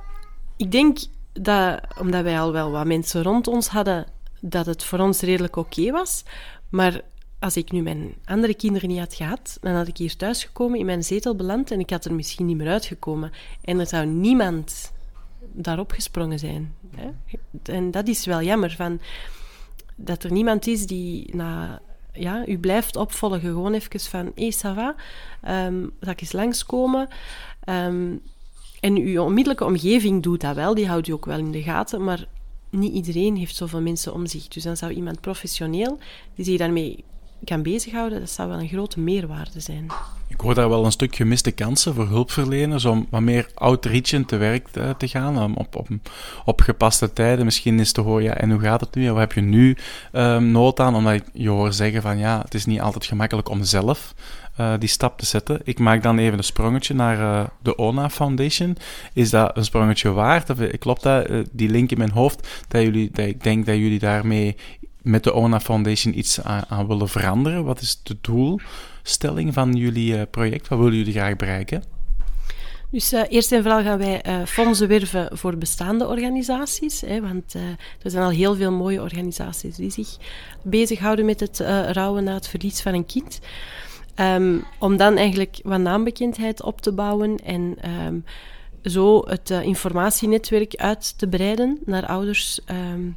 ik 0.57 0.73
denk 0.73 0.99
dat, 1.33 1.81
omdat 1.99 2.23
wij 2.23 2.41
al 2.41 2.53
wel 2.53 2.71
wat 2.71 2.87
mensen 2.87 3.23
rond 3.23 3.47
ons 3.47 3.69
hadden, 3.69 4.07
dat 4.41 4.67
het 4.67 4.85
voor 4.85 4.99
ons 4.99 5.21
redelijk 5.21 5.57
oké 5.57 5.91
was. 5.91 6.25
Maar 6.69 7.01
als 7.45 7.57
ik 7.57 7.73
nu 7.73 7.83
mijn 7.83 8.15
andere 8.25 8.55
kinderen 8.55 8.89
niet 8.89 8.99
had 8.99 9.15
gehad, 9.15 9.59
dan 9.61 9.75
had 9.75 9.89
ik 9.89 9.97
hier 9.97 10.17
thuis 10.17 10.45
gekomen, 10.45 10.79
in 10.79 10.87
mijn 10.87 11.05
zetel 11.05 11.35
beland 11.35 11.71
en 11.71 11.81
ik 11.81 11.91
had 11.91 12.05
er 12.05 12.15
misschien 12.15 12.47
niet 12.47 12.57
meer 12.57 12.69
uitgekomen. 12.69 13.33
En 13.65 13.79
er 13.79 13.87
zou 13.87 14.07
niemand 14.07 14.93
daarop 15.53 15.91
gesprongen 15.91 16.39
zijn. 16.39 16.75
Hè? 16.97 17.11
En 17.63 17.91
dat 17.91 18.09
is 18.09 18.27
wel 18.27 18.43
jammer. 18.43 18.71
Van, 18.71 19.01
dat 19.95 20.23
er 20.23 20.33
niemand 20.33 20.67
is 20.67 20.87
die 20.87 21.37
na, 21.37 21.81
ja, 22.13 22.47
u 22.47 22.59
blijft 22.59 22.97
opvolgen. 22.97 23.41
Gewoon 23.41 23.73
even 23.73 24.01
van, 24.01 24.33
hé, 24.35 24.43
hey, 24.43 24.53
ça 24.53 24.75
va, 24.75 24.95
um, 25.67 25.91
zal 26.01 26.13
ik 26.13 26.21
eens 26.21 26.33
langskomen? 26.33 27.09
Um, 27.69 28.21
en 28.81 28.97
uw 28.97 29.23
onmiddellijke 29.23 29.65
omgeving 29.65 30.23
doet 30.23 30.41
dat 30.41 30.55
wel, 30.55 30.75
die 30.75 30.89
houdt 30.89 31.09
u 31.09 31.13
ook 31.13 31.27
wel 31.27 31.39
in 31.39 31.53
de 31.53 31.63
gaten, 31.63 32.05
maar 32.05 32.27
niet 32.71 32.95
iedereen 32.95 33.37
heeft 33.37 33.57
zoveel 33.57 33.81
mensen 33.81 34.13
om 34.13 34.27
zich. 34.27 34.49
Dus 34.49 34.63
dan 34.63 34.77
zou 34.77 34.93
iemand 34.93 35.21
professioneel, 35.21 35.99
die 36.35 36.45
zich 36.45 36.59
daarmee 36.59 37.05
kan 37.45 37.63
bezighouden, 37.63 38.21
dat 38.21 38.31
zou 38.31 38.49
wel 38.49 38.59
een 38.59 38.69
grote 38.69 39.01
meerwaarde 39.01 39.61
zijn. 39.61 39.87
Ik 40.29 40.41
hoor 40.41 40.55
daar 40.55 40.69
wel 40.69 40.85
een 40.85 40.93
stuk 40.93 41.17
gemiste 41.17 41.51
kansen 41.51 41.95
voor 41.95 42.09
hulpverleners 42.09 42.85
om 42.85 43.07
wat 43.11 43.21
meer 43.21 43.49
outreachend 43.55 44.29
te 44.29 44.37
werk 44.37 44.69
te, 44.69 44.95
te 44.99 45.09
gaan, 45.09 45.57
op, 45.57 45.77
op, 45.77 45.89
op 46.45 46.61
gepaste 46.61 47.13
tijden. 47.13 47.45
Misschien 47.45 47.81
is 47.81 47.93
te 47.93 48.01
horen, 48.01 48.23
ja, 48.23 48.35
en 48.35 48.51
hoe 48.51 48.61
gaat 48.61 48.81
het 48.81 48.95
nu? 48.95 49.11
Wat 49.11 49.19
heb 49.19 49.33
je 49.33 49.41
nu 49.41 49.77
um, 50.13 50.51
nood 50.51 50.81
aan? 50.81 50.95
Omdat 50.95 51.23
je 51.33 51.49
hoor 51.49 51.73
zeggen 51.73 52.03
van, 52.03 52.19
ja, 52.19 52.41
het 52.45 52.55
is 52.55 52.65
niet 52.65 52.81
altijd 52.81 53.05
gemakkelijk 53.05 53.49
om 53.49 53.65
zelf 53.65 54.15
uh, 54.61 54.73
die 54.79 54.89
stap 54.89 55.19
te 55.19 55.27
zetten. 55.27 55.61
Ik 55.65 55.79
maak 55.79 56.03
dan 56.03 56.19
even 56.19 56.39
een 56.39 56.45
sprongetje 56.45 56.95
naar 56.95 57.19
uh, 57.19 57.45
de 57.63 57.77
ONA 57.77 58.11
Foundation. 58.11 58.77
Is 59.13 59.31
dat 59.31 59.57
een 59.57 59.65
sprongetje 59.65 60.13
waard? 60.13 60.51
Of, 60.51 60.59
klopt 60.79 61.03
dat, 61.03 61.29
die 61.53 61.69
link 61.69 61.91
in 61.91 61.99
mijn 61.99 62.11
hoofd, 62.11 62.65
dat, 62.69 62.83
jullie, 62.83 63.11
dat 63.13 63.27
ik 63.27 63.43
denk 63.43 63.67
dat 63.67 63.77
jullie 63.77 63.99
daarmee 63.99 64.57
met 65.05 65.25
de 65.25 65.33
ONA 65.33 65.61
Foundation 65.61 66.19
iets 66.19 66.43
aan, 66.43 66.87
willen 66.87 67.09
veranderen? 67.09 67.65
Wat 67.65 67.81
is 67.81 68.01
de 68.03 68.17
doelstelling 68.21 69.55
van 69.55 69.73
jullie 69.73 70.17
uh, 70.17 70.23
project? 70.31 70.69
Wat 70.69 70.79
willen 70.79 70.97
jullie 70.97 71.13
graag 71.13 71.37
bereiken? 71.37 71.83
Dus 72.91 73.13
uh, 73.13 73.23
eerst 73.29 73.53
en 73.53 73.63
vooral 73.63 73.83
gaan 73.83 73.99
wij 73.99 74.27
uh, 74.27 74.47
fondsen 74.47 74.89
werven 74.89 75.29
voor 75.33 75.59
bestaande 75.59 76.09
organisaties. 76.09 77.01
Hè, 77.01 77.21
want 77.21 77.55
er 78.03 78.11
zijn 78.11 78.25
al 78.25 78.31
heel 78.31 78.55
veel 78.55 78.73
mooie 78.73 79.03
organisaties 79.03 79.77
die 79.77 79.91
zich 79.91 80.17
bezighouden 80.63 81.25
met 81.25 81.41
het 81.41 81.59
rouwen 81.93 82.25
na 82.25 82.35
het 82.35 82.49
verlies 82.49 82.83
van 82.83 82.95
een 82.95 83.07
kind. 83.07 83.41
Um, 84.21 84.65
om 84.79 84.97
dan 84.97 85.17
eigenlijk 85.17 85.61
wat 85.63 85.81
naambekendheid 85.81 86.63
op 86.63 86.81
te 86.81 86.93
bouwen 86.93 87.37
en 87.37 87.77
um, 88.07 88.25
zo 88.83 89.29
het 89.29 89.51
informatienetwerk 89.51 90.75
uit 90.77 91.19
te 91.19 91.27
breiden 91.29 91.79
naar 91.85 92.07
ouders 92.07 92.61
um, 92.71 93.17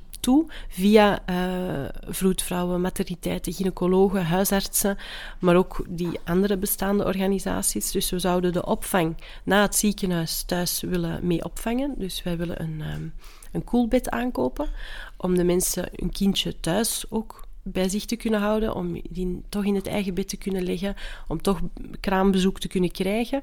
via 0.69 1.19
uh, 1.29 1.85
vroedvrouwen, 2.07 2.81
materniteiten, 2.81 3.53
gynaecologen, 3.53 4.25
huisartsen, 4.25 4.97
maar 5.39 5.55
ook 5.55 5.85
die 5.89 6.19
andere 6.25 6.57
bestaande 6.57 7.05
organisaties. 7.05 7.91
Dus 7.91 8.09
we 8.09 8.19
zouden 8.19 8.53
de 8.53 8.65
opvang 8.65 9.17
na 9.43 9.61
het 9.61 9.75
ziekenhuis 9.75 10.43
thuis 10.43 10.81
willen 10.81 11.27
mee 11.27 11.43
opvangen. 11.43 11.93
Dus 11.97 12.23
wij 12.23 12.37
willen 12.37 12.61
een, 12.61 12.81
um, 12.95 13.13
een 13.51 13.63
koelbed 13.63 14.09
aankopen 14.09 14.69
om 15.17 15.35
de 15.35 15.43
mensen 15.43 15.89
hun 15.95 16.11
kindje 16.11 16.59
thuis 16.59 17.05
ook 17.09 17.45
bij 17.63 17.89
zich 17.89 18.05
te 18.05 18.15
kunnen 18.15 18.39
houden, 18.39 18.75
om 18.75 19.01
die 19.09 19.41
toch 19.49 19.65
in 19.65 19.75
het 19.75 19.87
eigen 19.87 20.13
bed 20.13 20.29
te 20.29 20.37
kunnen 20.37 20.63
leggen, 20.63 20.95
om 21.27 21.41
toch 21.41 21.59
kraambezoek 21.99 22.59
te 22.59 22.67
kunnen 22.67 22.91
krijgen. 22.91 23.41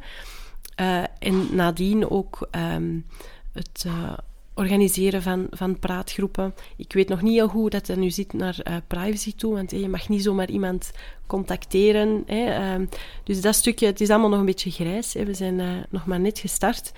Uh, 0.80 1.02
en 1.18 1.54
nadien 1.54 2.10
ook 2.10 2.48
um, 2.50 3.06
het 3.52 3.84
uh, 3.86 4.12
organiseren 4.54 5.22
van, 5.22 5.46
van 5.50 5.78
praatgroepen. 5.78 6.54
Ik 6.76 6.92
weet 6.92 7.08
nog 7.08 7.22
niet 7.22 7.32
heel 7.32 7.48
hoe 7.48 7.70
dat 7.70 7.96
nu 7.96 8.10
zit 8.10 8.32
naar 8.32 8.58
uh, 8.68 8.76
privacy 8.86 9.34
toe, 9.34 9.54
want 9.54 9.70
je 9.70 9.88
mag 9.88 10.08
niet 10.08 10.22
zomaar 10.22 10.50
iemand 10.50 10.92
contacteren. 11.26 12.22
Hè, 12.26 12.78
uh, 12.78 12.86
dus 13.24 13.40
dat 13.40 13.54
stukje, 13.54 13.86
het 13.86 14.00
is 14.00 14.10
allemaal 14.10 14.28
nog 14.28 14.38
een 14.38 14.44
beetje 14.46 14.70
grijs. 14.70 15.14
Hè. 15.14 15.24
We 15.24 15.34
zijn 15.34 15.58
uh, 15.58 15.68
nog 15.90 16.06
maar 16.06 16.20
net 16.20 16.38
gestart. 16.38 16.92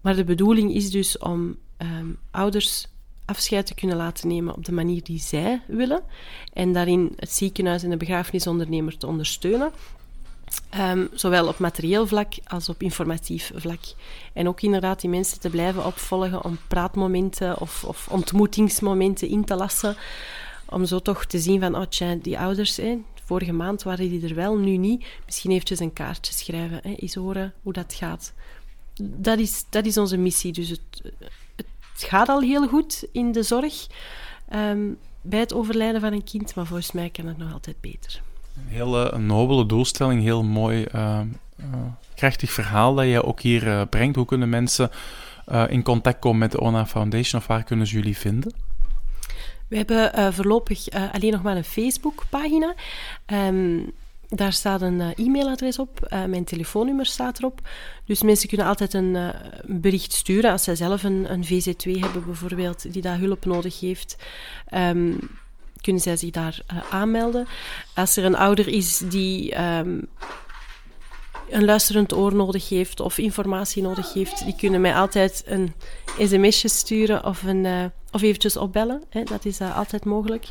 Maar 0.00 0.16
de 0.16 0.24
bedoeling 0.24 0.74
is 0.74 0.90
dus 0.90 1.18
om 1.18 1.56
um, 1.78 2.18
ouders 2.30 2.86
afscheid 3.24 3.66
te 3.66 3.74
kunnen 3.74 3.96
laten 3.96 4.28
nemen 4.28 4.54
op 4.54 4.64
de 4.64 4.72
manier 4.72 5.02
die 5.02 5.18
zij 5.18 5.62
willen. 5.66 6.02
En 6.52 6.72
daarin 6.72 7.12
het 7.16 7.30
ziekenhuis 7.30 7.82
en 7.82 7.90
de 7.90 7.96
begrafenisondernemer 7.96 8.96
te 8.96 9.06
ondersteunen. 9.06 9.70
Ehm, 10.70 11.06
zowel 11.12 11.48
op 11.48 11.58
materieel 11.58 12.06
vlak 12.06 12.34
als 12.44 12.68
op 12.68 12.82
informatief 12.82 13.52
vlak. 13.54 13.80
En 14.32 14.48
ook 14.48 14.60
inderdaad 14.60 15.00
die 15.00 15.10
mensen 15.10 15.40
te 15.40 15.50
blijven 15.50 15.86
opvolgen 15.86 16.44
om 16.44 16.58
praatmomenten 16.68 17.60
of, 17.60 17.84
of 17.84 18.08
ontmoetingsmomenten 18.08 19.28
in 19.28 19.44
te 19.44 19.54
lassen. 19.54 19.96
Om 20.68 20.84
zo 20.84 21.00
toch 21.00 21.24
te 21.24 21.38
zien 21.38 21.60
van, 21.60 21.76
oh 21.76 22.12
die 22.22 22.38
ouders, 22.38 22.76
hè, 22.76 22.98
vorige 23.24 23.52
maand 23.52 23.82
waren 23.82 24.08
die 24.08 24.28
er 24.28 24.34
wel, 24.34 24.56
nu 24.56 24.76
niet. 24.76 25.06
Misschien 25.24 25.50
eventjes 25.50 25.78
een 25.78 25.92
kaartje 25.92 26.32
schrijven, 26.32 26.80
hè, 26.82 26.94
eens 26.94 27.14
horen 27.14 27.54
hoe 27.62 27.72
dat 27.72 27.94
gaat. 27.94 28.32
Dat 29.02 29.38
is, 29.38 29.64
dat 29.70 29.86
is 29.86 29.98
onze 29.98 30.16
missie. 30.16 30.52
Dus 30.52 30.68
het, 30.68 31.12
het 31.56 31.68
gaat 31.96 32.28
al 32.28 32.40
heel 32.40 32.68
goed 32.68 33.04
in 33.12 33.32
de 33.32 33.42
zorg 33.42 33.86
ehm, 34.48 34.92
bij 35.22 35.40
het 35.40 35.54
overlijden 35.54 36.00
van 36.00 36.12
een 36.12 36.24
kind, 36.24 36.54
maar 36.54 36.66
volgens 36.66 36.92
mij 36.92 37.10
kan 37.10 37.26
het 37.26 37.38
nog 37.38 37.52
altijd 37.52 37.80
beter. 37.80 38.22
Een 38.56 38.68
hele 38.68 39.18
nobele 39.18 39.66
doelstelling, 39.66 40.22
heel 40.22 40.44
mooi, 40.44 40.86
uh, 40.94 41.20
krachtig 42.14 42.50
verhaal 42.50 42.94
dat 42.94 43.04
jij 43.04 43.22
ook 43.22 43.40
hier 43.40 43.66
uh, 43.66 43.82
brengt. 43.90 44.16
Hoe 44.16 44.24
kunnen 44.24 44.48
mensen 44.48 44.90
in 45.68 45.82
contact 45.82 46.18
komen 46.18 46.38
met 46.38 46.52
de 46.52 46.60
ONA 46.60 46.86
Foundation 46.86 47.40
of 47.40 47.46
waar 47.46 47.64
kunnen 47.64 47.86
ze 47.86 47.94
jullie 47.94 48.16
vinden? 48.16 48.54
We 49.68 49.76
hebben 49.76 50.34
voorlopig 50.34 50.90
alleen 50.90 51.32
nog 51.32 51.42
maar 51.42 51.56
een 51.56 51.64
Facebookpagina. 51.64 52.74
Um, 53.26 53.92
daar 54.28 54.52
staat 54.52 54.82
een 54.82 55.00
e-mailadres 55.00 55.78
op, 55.78 56.16
mijn 56.26 56.44
telefoonnummer 56.44 57.06
staat 57.06 57.38
erop. 57.38 57.60
Dus 58.04 58.22
mensen 58.22 58.48
kunnen 58.48 58.66
altijd 58.66 58.94
een, 58.94 59.32
bericht 59.64 60.12
sturen 60.12 60.50
als 60.50 60.64
zij 60.64 60.74
zelf 60.74 61.02
een, 61.02 61.32
een, 61.32 61.44
VZ2 61.44 62.00
hebben, 62.00 62.24
bijvoorbeeld, 62.24 62.92
die 62.92 63.02
daar 63.02 63.18
hulp 63.18 63.44
nodig 63.44 63.80
heeft. 63.80 64.16
Um, 64.74 65.18
kunnen 65.80 66.02
zij 66.02 66.16
zich 66.16 66.30
daar 66.30 66.58
uh, 66.72 66.78
aanmelden. 66.90 67.46
Als 67.94 68.16
er 68.16 68.24
een 68.24 68.36
ouder 68.36 68.68
is 68.68 68.98
die 68.98 69.60
um, 69.62 70.08
een 71.50 71.64
luisterend 71.64 72.12
oor 72.12 72.34
nodig 72.34 72.68
heeft 72.68 73.00
of 73.00 73.18
informatie 73.18 73.82
nodig 73.82 74.12
heeft, 74.12 74.44
die 74.44 74.56
kunnen 74.56 74.80
mij 74.80 74.94
altijd 74.94 75.42
een 75.46 75.72
sms'je 76.18 76.68
sturen 76.68 77.24
of, 77.24 77.42
een, 77.42 77.64
uh, 77.64 77.84
of 78.12 78.22
eventjes 78.22 78.56
opbellen. 78.56 79.02
Hè. 79.10 79.22
Dat 79.22 79.44
is 79.44 79.60
uh, 79.60 79.76
altijd 79.76 80.04
mogelijk. 80.04 80.46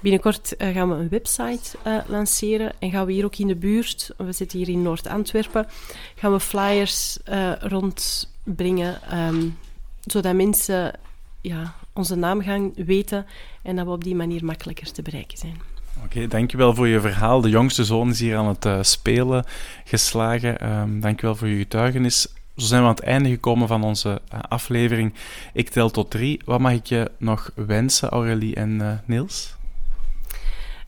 Binnenkort 0.00 0.54
gaan 0.58 0.88
we 0.88 0.94
een 0.94 1.08
website 1.08 1.78
lanceren 2.06 2.72
en 2.78 2.90
gaan 2.90 3.06
we 3.06 3.12
hier 3.12 3.24
ook 3.24 3.36
in 3.36 3.46
de 3.46 3.56
buurt, 3.56 4.10
we 4.16 4.32
zitten 4.32 4.58
hier 4.58 4.68
in 4.68 4.82
Noord-Antwerpen, 4.82 5.66
gaan 6.14 6.32
we 6.32 6.40
flyers 6.40 7.18
rondbrengen, 7.60 9.18
um, 9.18 9.58
zodat 10.04 10.34
mensen 10.34 10.92
ja, 11.40 11.74
onze 11.96 12.14
naam 12.14 12.42
gaan 12.42 12.72
weten 12.74 13.26
en 13.62 13.76
dat 13.76 13.84
we 13.84 13.90
op 13.90 14.04
die 14.04 14.14
manier 14.14 14.44
makkelijker 14.44 14.92
te 14.92 15.02
bereiken 15.02 15.38
zijn. 15.38 15.56
Oké, 16.04 16.26
dankjewel 16.26 16.74
voor 16.74 16.88
je 16.88 17.00
verhaal. 17.00 17.40
De 17.40 17.48
jongste 17.48 17.84
zoon 17.84 18.10
is 18.10 18.20
hier 18.20 18.36
aan 18.36 18.48
het 18.48 18.64
uh, 18.64 18.82
spelen 18.82 19.44
geslagen. 19.84 20.70
Um, 20.70 21.00
dankjewel 21.00 21.36
voor 21.36 21.48
je 21.48 21.56
getuigenis. 21.56 22.28
Zo 22.56 22.66
zijn 22.66 22.80
we 22.80 22.88
aan 22.88 22.94
het 22.94 23.04
einde 23.04 23.28
gekomen 23.28 23.68
van 23.68 23.84
onze 23.84 24.20
uh, 24.34 24.40
aflevering. 24.48 25.14
Ik 25.52 25.68
tel 25.68 25.90
tot 25.90 26.10
drie. 26.10 26.40
Wat 26.44 26.60
mag 26.60 26.72
ik 26.72 26.86
je 26.86 27.10
nog 27.18 27.50
wensen, 27.54 28.08
Aurélie 28.08 28.54
en 28.54 28.70
uh, 28.70 28.92
Niels? 29.04 29.54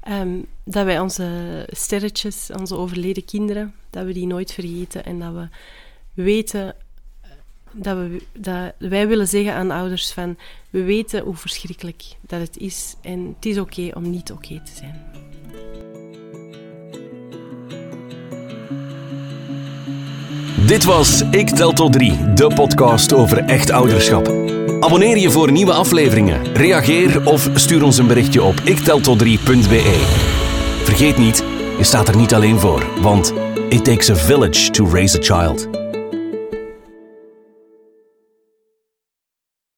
Um, 0.09 0.47
dat 0.65 0.85
wij 0.85 1.01
onze 1.01 1.67
sterretjes, 1.71 2.51
onze 2.59 2.77
overleden 2.77 3.25
kinderen, 3.25 3.75
dat 3.91 4.05
we 4.05 4.13
die 4.13 4.27
nooit 4.27 4.53
vergeten 4.53 5.05
en 5.05 5.19
dat 5.19 5.33
we 5.33 5.49
weten 6.13 6.75
dat, 7.73 7.97
we, 7.97 8.23
dat 8.33 8.73
wij 8.79 9.09
willen 9.09 9.29
zeggen 9.29 9.55
aan 9.55 9.71
ouders 9.71 10.13
van 10.13 10.37
we 10.71 10.83
weten 10.83 11.23
hoe 11.23 11.37
verschrikkelijk 11.37 12.05
dat 12.21 12.41
het 12.41 12.57
is 12.57 12.97
en 13.03 13.35
het 13.37 13.47
is 13.47 13.59
oké 13.59 13.91
om 13.95 14.11
niet 14.11 14.33
oké 14.33 14.61
te 14.65 14.73
zijn. 14.75 15.27
Dit 20.67 20.85
was 20.85 21.23
Ik 21.31 21.49
Tel 21.49 21.73
Tot 21.73 21.93
3, 21.93 22.33
de 22.35 22.47
podcast 22.55 23.13
over 23.13 23.45
echt 23.45 23.71
ouderschap. 23.71 24.29
Abonneer 24.81 25.19
je 25.19 25.31
voor 25.31 25.53
nieuwe 25.53 25.73
afleveringen, 25.73 26.55
reageer 26.55 27.27
of 27.27 27.51
stuur 27.55 27.83
ons 27.83 27.99
een 27.99 28.07
berichtje 28.07 28.43
op 28.43 28.55
ikteltot3.be. 28.61 30.17
Vergeet 30.85 31.17
niet, 31.17 31.45
je 31.79 31.85
staat 31.85 32.09
er 32.09 32.17
niet 32.17 32.35
alleen 32.35 32.59
voor, 32.59 33.01
want 33.01 33.33
it 33.69 33.85
takes 33.85 34.11
a 34.11 34.15
village 34.15 34.71
to 34.71 34.89
raise 34.91 35.19
a 35.19 35.23
child. 35.23 35.88